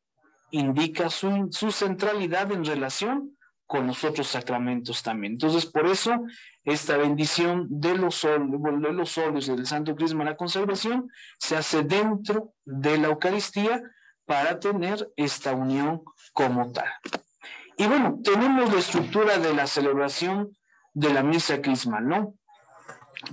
[0.52, 3.37] indica su, su centralidad en relación
[3.68, 5.34] con los otros sacramentos también.
[5.34, 6.26] Entonces, por eso,
[6.64, 12.54] esta bendición de los, de los solos del Santo Crisma, la consagración, se hace dentro
[12.66, 13.84] de la Eucaristía
[14.26, 16.04] para tener esta unión
[16.34, 16.90] como tal.
[17.78, 20.58] Y bueno, tenemos la estructura de la celebración
[20.94, 22.34] de la misa crismal, ¿no?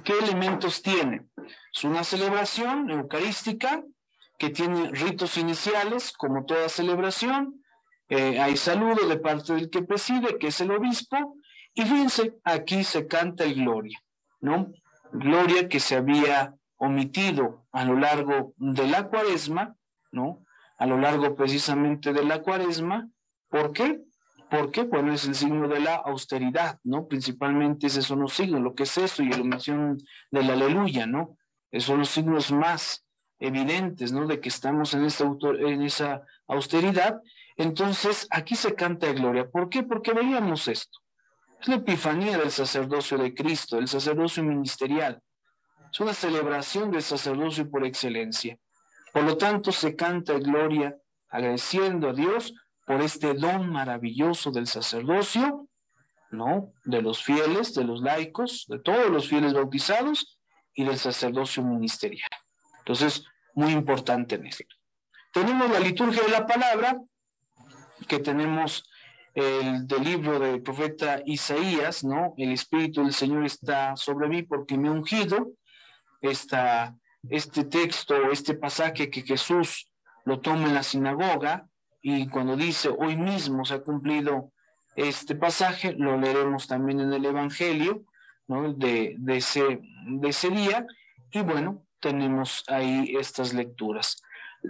[0.04, 1.26] ¿Qué elementos tiene?
[1.74, 3.82] Es una celebración eucarística
[4.38, 7.63] que tiene ritos iniciales, como toda celebración.
[8.16, 11.36] Eh, hay saludo de parte del que preside, que es el obispo.
[11.74, 14.00] Y fíjense, aquí se canta el gloria,
[14.40, 14.72] ¿no?
[15.12, 19.76] Gloria que se había omitido a lo largo de la cuaresma,
[20.12, 20.44] ¿no?
[20.78, 23.08] a lo largo precisamente de la cuaresma.
[23.48, 24.00] ¿Por qué?
[24.50, 27.06] Porque bueno, es el signo de la austeridad, ¿no?
[27.06, 29.98] Principalmente esos son los signos, lo que es eso y la mención
[30.30, 31.38] del aleluya, ¿no?
[31.70, 33.04] Esos son los signos más
[33.38, 34.26] evidentes, ¿no?
[34.26, 37.20] De que estamos en, esta, en esa austeridad.
[37.56, 39.48] Entonces, aquí se canta de gloria.
[39.48, 39.82] ¿Por qué?
[39.82, 40.98] Porque veíamos esto.
[41.60, 45.22] Es la epifanía del sacerdocio de Cristo, el sacerdocio ministerial.
[45.92, 48.58] Es una celebración del sacerdocio por excelencia.
[49.12, 50.96] Por lo tanto, se canta gloria
[51.28, 52.52] agradeciendo a Dios
[52.84, 55.68] por este don maravilloso del sacerdocio,
[56.30, 56.72] ¿no?
[56.84, 60.38] De los fieles, de los laicos, de todos los fieles bautizados
[60.74, 62.30] y del sacerdocio ministerial.
[62.80, 63.24] Entonces,
[63.54, 64.64] muy importante en esto.
[65.32, 67.00] Tenemos la liturgia de la palabra,
[68.06, 68.88] que tenemos
[69.34, 72.34] el del libro del profeta Isaías, ¿no?
[72.36, 75.52] El Espíritu del Señor está sobre mí porque me ha ungido.
[76.20, 76.96] Esta
[77.30, 79.90] este texto, este pasaje que Jesús
[80.24, 81.66] lo toma en la sinagoga
[82.02, 84.52] y cuando dice hoy mismo se ha cumplido
[84.96, 88.04] este pasaje, lo leeremos también en el Evangelio
[88.46, 88.72] ¿no?
[88.74, 90.86] de, de, ese, de ese día
[91.30, 94.22] y bueno, tenemos ahí estas lecturas.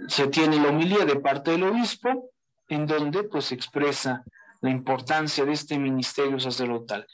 [0.07, 2.31] Se tiene la homilía de parte del obispo
[2.67, 4.23] en donde pues expresa
[4.61, 7.05] la importancia de este ministerio sacerdotal.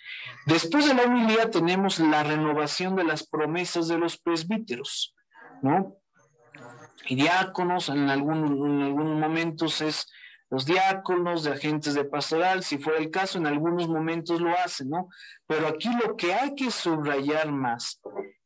[0.46, 5.16] Después de la homilía tenemos la renovación de las promesas de los presbíteros.
[5.62, 5.98] ¿no?
[7.08, 10.08] Y diáconos, en, algún, en algunos momentos es
[10.50, 14.90] los diáconos, de agentes de pastoral, si fuera el caso, en algunos momentos lo hacen,
[14.90, 15.08] ¿no?
[15.48, 18.02] Pero aquí lo que hay que subrayar más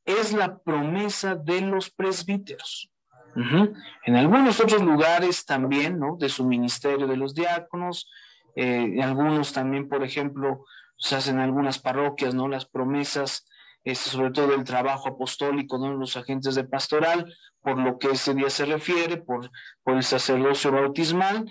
[0.06, 2.92] es la promesa de los presbíteros.
[3.36, 6.16] En algunos otros lugares también, ¿no?
[6.18, 8.10] De su ministerio de los diáconos,
[8.56, 10.66] eh, algunos también, por ejemplo,
[10.98, 12.48] se hacen algunas parroquias, ¿no?
[12.48, 13.46] Las promesas
[13.86, 17.32] este, sobre todo el trabajo apostólico de los agentes de pastoral,
[17.62, 19.52] por lo que ese día se refiere, por,
[19.84, 21.46] por el sacerdocio bautismal.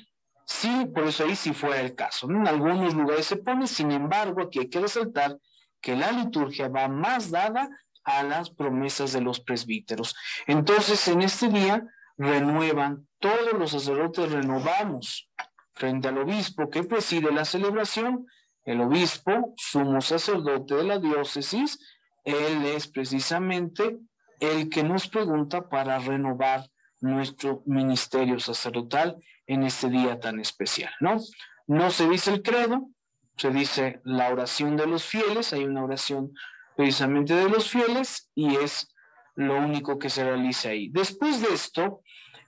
[0.45, 2.29] Sí, por eso ahí sí fue el caso.
[2.29, 5.39] En algunos lugares se pone, sin embargo, aquí hay que resaltar
[5.81, 7.69] que la liturgia va más dada
[8.05, 10.15] a las promesas de los presbíteros.
[10.47, 11.87] Entonces, en este día
[12.17, 15.31] renuevan, todos los sacerdotes renovamos
[15.73, 18.27] frente al obispo que preside la celebración,
[18.65, 21.79] el obispo, sumo sacerdote de la diócesis,
[22.25, 23.99] él es precisamente
[24.41, 26.69] el que nos pregunta para renovar
[27.01, 31.19] nuestro ministerio sacerdotal en este día tan especial, ¿no?
[31.67, 32.89] No se dice el credo,
[33.37, 36.33] se dice la oración de los fieles, hay una oración
[36.77, 38.89] precisamente de los fieles y es
[39.37, 40.89] lo único que se realiza ahí.
[40.89, 42.03] Después de esto,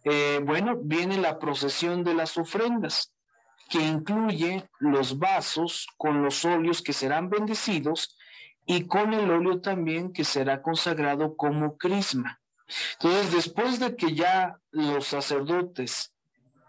[0.05, 3.13] eh, bueno, viene la procesión de las ofrendas,
[3.69, 8.17] que incluye los vasos con los óleos que serán bendecidos
[8.65, 12.41] y con el óleo también que será consagrado como crisma.
[12.95, 16.13] Entonces, después de que ya los sacerdotes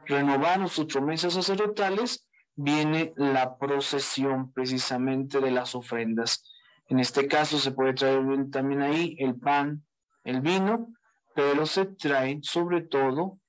[0.06, 6.44] renovaron sus promesas sacerdotales, viene la procesión precisamente de las ofrendas.
[6.88, 8.22] En este caso se puede traer
[8.52, 9.84] también ahí el pan,
[10.24, 10.94] el vino,
[11.36, 13.40] pero se traen sobre todo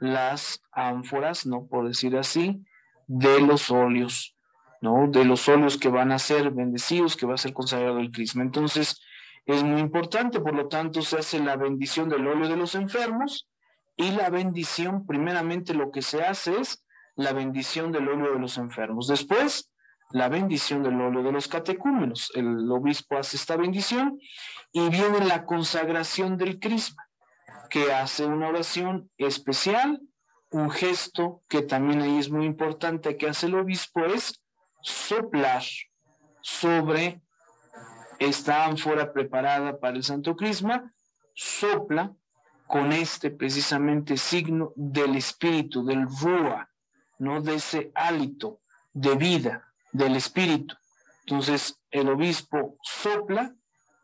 [0.00, 2.64] las ánforas, no por decir así,
[3.06, 4.36] de los óleos
[4.80, 5.08] ¿no?
[5.08, 8.42] De los óleos que van a ser bendecidos, que va a ser consagrado el crisma.
[8.42, 9.00] Entonces,
[9.46, 13.48] es muy importante, por lo tanto se hace la bendición del óleo de los enfermos
[13.96, 16.84] y la bendición, primeramente lo que se hace es
[17.16, 19.08] la bendición del óleo de los enfermos.
[19.08, 19.67] Después,
[20.10, 22.32] la bendición del óleo de los catecúmenos.
[22.34, 24.20] El obispo hace esta bendición
[24.72, 27.08] y viene la consagración del crisma,
[27.70, 30.00] que hace una oración especial,
[30.50, 34.42] un gesto que también ahí es muy importante que hace el obispo es
[34.80, 35.62] soplar
[36.40, 37.20] sobre
[38.18, 40.92] esta ánfora preparada para el Santo Crisma,
[41.34, 42.12] sopla
[42.66, 46.68] con este precisamente signo del espíritu, del rúa,
[47.18, 47.40] ¿no?
[47.40, 48.60] De ese hálito
[48.92, 50.74] de vida del espíritu.
[51.20, 53.54] Entonces el obispo sopla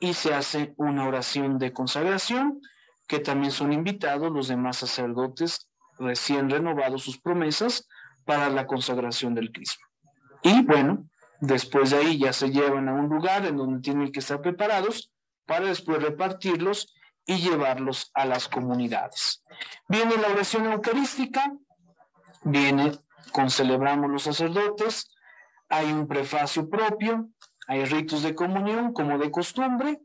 [0.00, 2.60] y se hace una oración de consagración,
[3.06, 5.68] que también son invitados los demás sacerdotes
[5.98, 7.86] recién renovados sus promesas
[8.24, 9.86] para la consagración del Crisma.
[10.42, 11.08] Y bueno,
[11.46, 15.12] Después de ahí ya se llevan a un lugar en donde tienen que estar preparados
[15.44, 16.94] para después repartirlos
[17.26, 19.42] y llevarlos a las comunidades.
[19.86, 21.52] Viene la oración eucarística,
[22.44, 22.92] viene
[23.32, 25.13] con celebramos los sacerdotes,
[25.74, 27.28] hay un prefacio propio,
[27.66, 30.00] hay ritos de comunión como de costumbre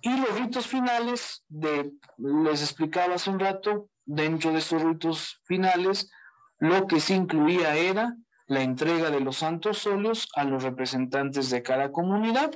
[0.00, 6.10] y los ritos finales de, les explicaba hace un rato, dentro de estos ritos finales,
[6.58, 11.62] lo que se incluía era la entrega de los santos óleos a los representantes de
[11.62, 12.50] cada comunidad.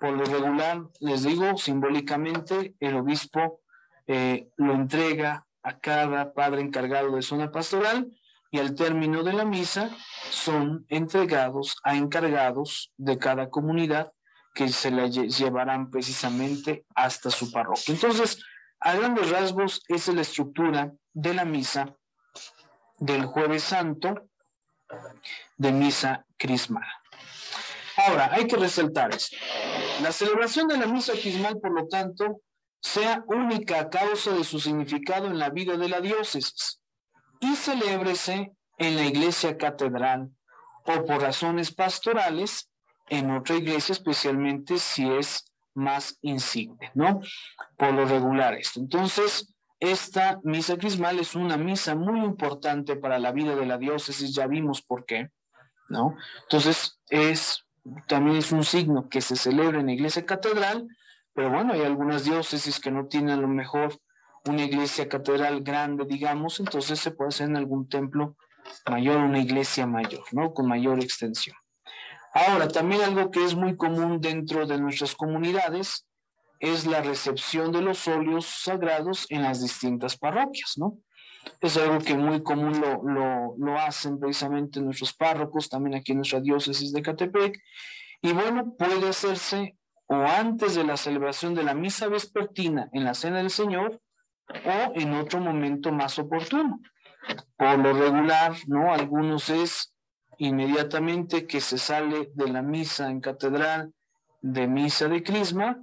[0.00, 3.60] Por lo regular, les digo, simbólicamente, el obispo
[4.06, 8.10] eh, lo entrega a cada padre encargado de zona pastoral
[8.50, 9.90] y al término de la misa
[10.30, 14.12] son entregados a encargados de cada comunidad
[14.54, 17.94] que se la llevarán precisamente hasta su parroquia.
[17.94, 18.42] Entonces,
[18.80, 21.94] a grandes rasgos, esa es la estructura de la misa
[22.98, 24.28] del jueves santo
[25.56, 26.86] de misa crismal.
[27.96, 29.36] Ahora, hay que resaltar esto.
[30.02, 32.40] La celebración de la misa crismal, por lo tanto,
[32.80, 36.80] sea única a causa de su significado en la vida de la diócesis
[37.40, 40.30] y celébrese en la iglesia catedral
[40.84, 42.70] o por razones pastorales
[43.08, 47.20] en otra iglesia, especialmente si es más insigne, ¿no?
[47.76, 48.80] Por lo regular esto.
[48.80, 54.34] Entonces, esta misa crismal es una misa muy importante para la vida de la diócesis,
[54.34, 55.30] ya vimos por qué,
[55.88, 56.16] ¿no?
[56.44, 57.62] Entonces, es
[58.08, 60.88] también es un signo que se celebra en la iglesia catedral,
[61.34, 63.96] pero bueno, hay algunas diócesis que no tienen a lo mejor
[64.46, 68.36] una iglesia catedral grande, digamos, entonces se puede hacer en algún templo
[68.90, 70.52] mayor, una iglesia mayor, ¿no?
[70.52, 71.56] Con mayor extensión.
[72.32, 76.06] Ahora, también algo que es muy común dentro de nuestras comunidades
[76.60, 80.98] es la recepción de los óleos sagrados en las distintas parroquias, ¿no?
[81.60, 86.40] Es algo que muy común lo, lo, hacen precisamente nuestros párrocos, también aquí en nuestra
[86.40, 87.56] diócesis de Catepec.
[88.20, 89.76] Y bueno, puede hacerse
[90.08, 94.00] o antes de la celebración de la misa vespertina en la Cena del Señor
[94.48, 96.80] o en otro momento más oportuno.
[97.56, 98.92] Por lo regular, ¿no?
[98.92, 99.92] Algunos es
[100.38, 103.92] inmediatamente que se sale de la misa en catedral
[104.42, 105.82] de misa de crisma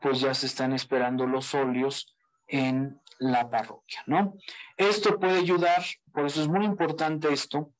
[0.00, 2.14] pues ya se están esperando los óleos
[2.48, 4.34] en la parroquia, ¿no?
[4.76, 7.72] Esto puede ayudar, por eso es muy importante esto,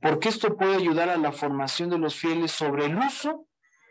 [0.00, 3.46] porque esto puede ayudar a la formación de los fieles sobre el uso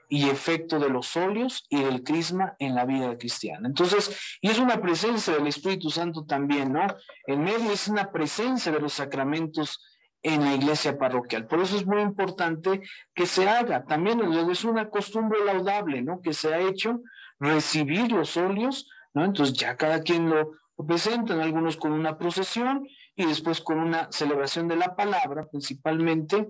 [0.09, 3.67] y efecto de los óleos y del crisma en la vida cristiana.
[3.67, 6.87] Entonces, y es una presencia del Espíritu Santo también, ¿no?
[7.25, 9.83] En medio es una presencia de los sacramentos
[10.23, 11.45] en la iglesia parroquial.
[11.47, 12.81] Por eso es muy importante
[13.13, 13.85] que se haga.
[13.85, 16.21] También es una costumbre laudable, ¿no?
[16.21, 17.01] Que se ha hecho
[17.39, 19.25] recibir los óleos, ¿no?
[19.25, 20.51] Entonces ya cada quien lo,
[20.85, 26.47] presentan, algunos con una procesión y después con una celebración de la palabra, principalmente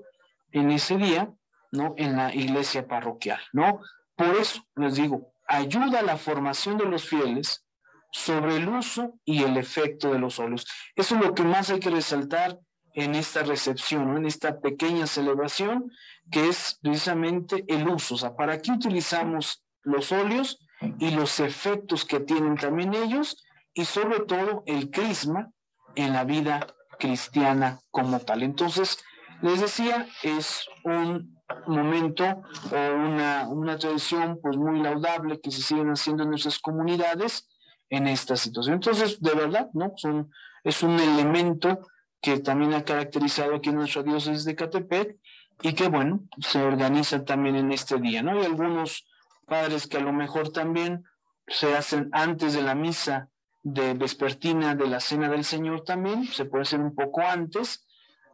[0.52, 1.32] en ese día,
[1.72, 1.94] ¿no?
[1.98, 3.82] En la iglesia parroquial, ¿no?
[4.16, 7.66] Por eso les digo, ayuda a la formación de los fieles
[8.12, 10.66] sobre el uso y el efecto de los óleos.
[10.96, 12.58] Eso es lo que más hay que resaltar
[12.94, 15.92] en esta recepción, en esta pequeña celebración,
[16.32, 18.36] que es precisamente el uso.
[18.36, 20.60] ¿para qué utilizamos los óleos?
[21.00, 23.44] y los efectos que tienen también ellos
[23.74, 25.52] y sobre todo el crisma
[25.96, 26.68] en la vida
[27.00, 28.44] cristiana como tal.
[28.44, 29.00] Entonces,
[29.42, 32.26] les decía, es un momento
[32.72, 37.48] o una, una tradición pues muy laudable que se siguen haciendo en nuestras comunidades
[37.90, 38.76] en esta situación.
[38.76, 39.94] Entonces, de verdad, ¿no?
[39.96, 40.32] Son,
[40.64, 41.88] es un elemento
[42.22, 45.18] que también ha caracterizado aquí en nuestra diócesis de Catepec
[45.62, 48.32] y que, bueno, se organiza también en este día, ¿no?
[48.32, 49.08] Hay algunos
[49.46, 51.04] padres que a lo mejor también
[51.48, 53.30] se hacen antes de la misa
[53.64, 57.87] de vespertina de la cena del Señor también, se puede hacer un poco antes,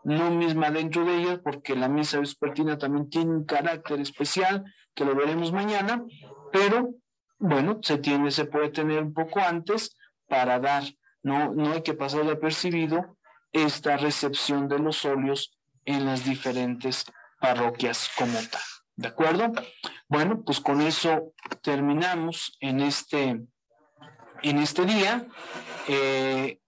[0.04, 5.06] no misma dentro de ella, porque la misa vespertina también tiene un carácter especial, que
[5.06, 6.04] lo veremos mañana,
[6.52, 6.96] pero
[7.40, 9.96] bueno, se tiene, se puede tener un poco antes
[10.28, 10.84] para dar,
[11.24, 13.18] no, no hay que pasar apercibido
[13.52, 17.06] esta recepción de los óleos en las diferentes
[17.40, 18.62] parroquias como tal.
[18.96, 19.52] ¿De acuerdo?
[20.08, 23.42] Bueno, pues con eso terminamos en este,
[24.44, 25.28] en este día.
[25.88, 26.60] Eh,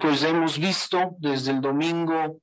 [0.00, 2.40] pues hemos visto desde el domingo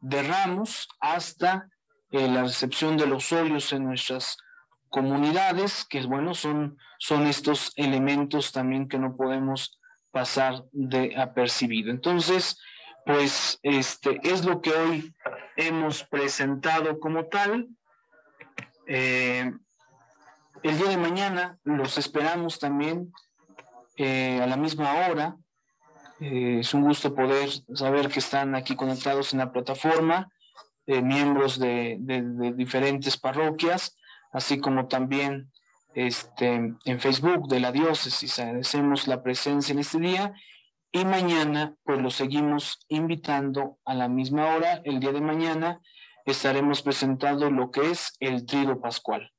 [0.00, 1.68] de Ramos hasta
[2.10, 4.36] eh, la recepción de los óleos en nuestras
[4.88, 9.80] comunidades, que bueno, son, son estos elementos también que no podemos
[10.12, 11.90] pasar de apercibido.
[11.90, 12.60] Entonces,
[13.04, 15.14] pues este es lo que hoy
[15.56, 17.68] hemos presentado como tal.
[18.86, 19.52] Eh,
[20.62, 23.12] el día de mañana los esperamos también
[23.96, 25.36] eh, a la misma hora.
[26.20, 30.30] Eh, es un gusto poder saber que están aquí conectados en la plataforma,
[30.86, 31.96] miembros de,
[32.54, 33.96] diferentes parroquias,
[34.32, 35.50] así como también
[35.94, 38.38] este, en Facebook de la diócesis.
[38.38, 40.34] Agradecemos la presencia en este día
[40.94, 44.80] y mañana pues los seguimos invitando a la misma hora.
[44.84, 45.80] El día de mañana
[46.24, 49.32] estaremos presentando lo que es el trido pascual,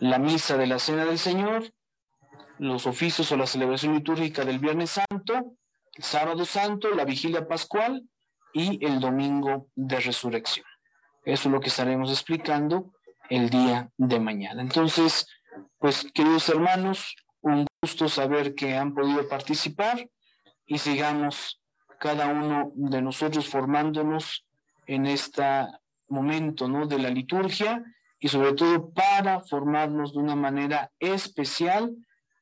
[0.00, 1.70] la misa de la Cena del Señor,
[2.58, 5.56] los oficios o la celebración litúrgica del Viernes Santo,
[5.98, 8.02] Sábado Santo, la Vigilia Pascual
[8.52, 10.66] y el Domingo de Resurrección.
[11.24, 12.92] Eso es lo que estaremos explicando
[13.30, 14.60] el día de mañana.
[14.60, 15.26] Entonces,
[15.78, 20.08] pues queridos hermanos, un gusto saber que han podido participar
[20.66, 21.60] y sigamos
[21.98, 24.44] cada uno de nosotros formándonos
[24.86, 25.42] en este
[26.08, 26.86] momento ¿no?
[26.86, 27.82] de la liturgia
[28.18, 31.94] y sobre todo para formarnos de una manera especial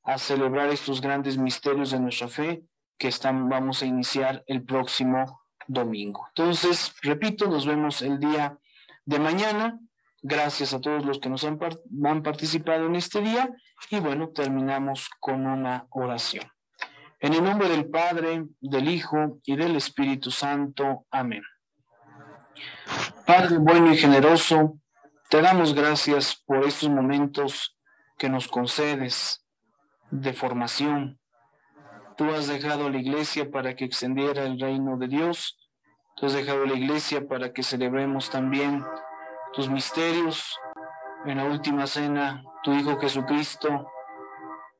[0.05, 2.62] a celebrar estos grandes misterios de nuestra fe
[3.03, 6.24] que están, vamos a iniciar el próximo domingo.
[6.28, 8.57] Entonces, repito, nos vemos el día
[9.05, 9.76] de mañana.
[10.22, 11.59] Gracias a todos los que nos han,
[12.05, 13.50] han participado en este día
[13.90, 16.44] y bueno, terminamos con una oración.
[17.18, 21.05] En el nombre del Padre, del Hijo y del Espíritu Santo.
[21.11, 21.42] Amén.
[23.26, 24.78] Padre bueno y generoso,
[25.28, 27.76] te damos gracias por estos momentos
[28.16, 29.44] que nos concedes
[30.12, 31.18] de formación.
[32.16, 35.56] Tú has dejado la iglesia para que extendiera el reino de Dios.
[36.16, 38.84] Tú has dejado la iglesia para que celebremos también
[39.54, 40.58] tus misterios.
[41.24, 43.86] En la última cena, tu Hijo Jesucristo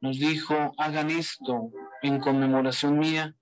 [0.01, 1.71] nos dijo, hagan esto
[2.03, 3.35] en conmemoración mía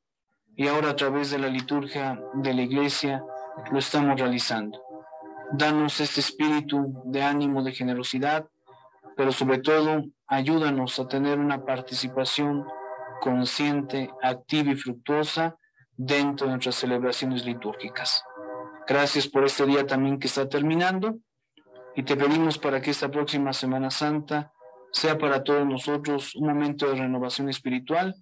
[0.55, 3.25] y ahora a través de la liturgia de la iglesia
[3.73, 4.81] lo estamos realizando.
[5.53, 8.47] Danos este espíritu de ánimo, de generosidad,
[9.17, 12.65] pero sobre todo ayúdanos a tener una participación
[13.21, 15.57] consciente, activa y fructuosa
[15.97, 18.25] dentro de nuestras celebraciones litúrgicas.
[18.87, 21.19] Gracias por este día también que está terminando
[21.95, 24.53] y te pedimos para que esta próxima Semana Santa
[24.93, 28.15] sea para todos nosotros un momento de renovación espiritual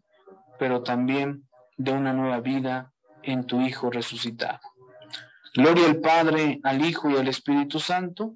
[0.59, 2.93] pero también de una nueva vida
[3.23, 4.61] en tu Hijo resucitado.
[5.55, 8.35] Gloria al Padre, al Hijo y al Espíritu Santo,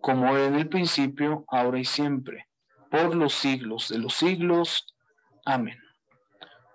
[0.00, 2.46] como era en el principio, ahora y siempre,
[2.90, 4.86] por los siglos de los siglos.
[5.44, 5.78] Amén.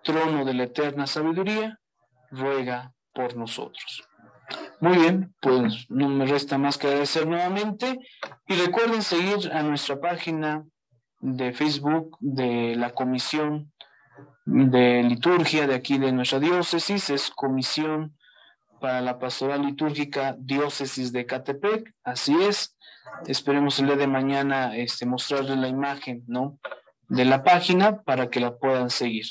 [0.05, 1.79] Trono de la eterna sabiduría,
[2.29, 4.07] ruega por nosotros.
[4.79, 7.97] Muy bien, pues no me resta más que agradecer nuevamente
[8.47, 10.63] y recuerden seguir a nuestra página
[11.19, 13.73] de Facebook de la Comisión
[14.45, 18.15] de liturgia de aquí de nuestra diócesis, es Comisión
[18.79, 22.77] para la Pastoral Litúrgica Diócesis de Catepec, así es.
[23.25, 26.59] Esperemos el día de mañana este, mostrarles la imagen, ¿no?
[27.07, 29.25] De la página para que la puedan seguir.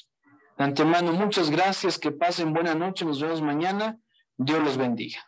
[0.57, 3.99] De antemano, muchas gracias, que pasen buena noche, nos vemos mañana.
[4.37, 5.19] Dios los bendiga.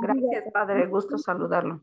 [0.00, 1.82] Gracias, Padre, gusto saludarlo.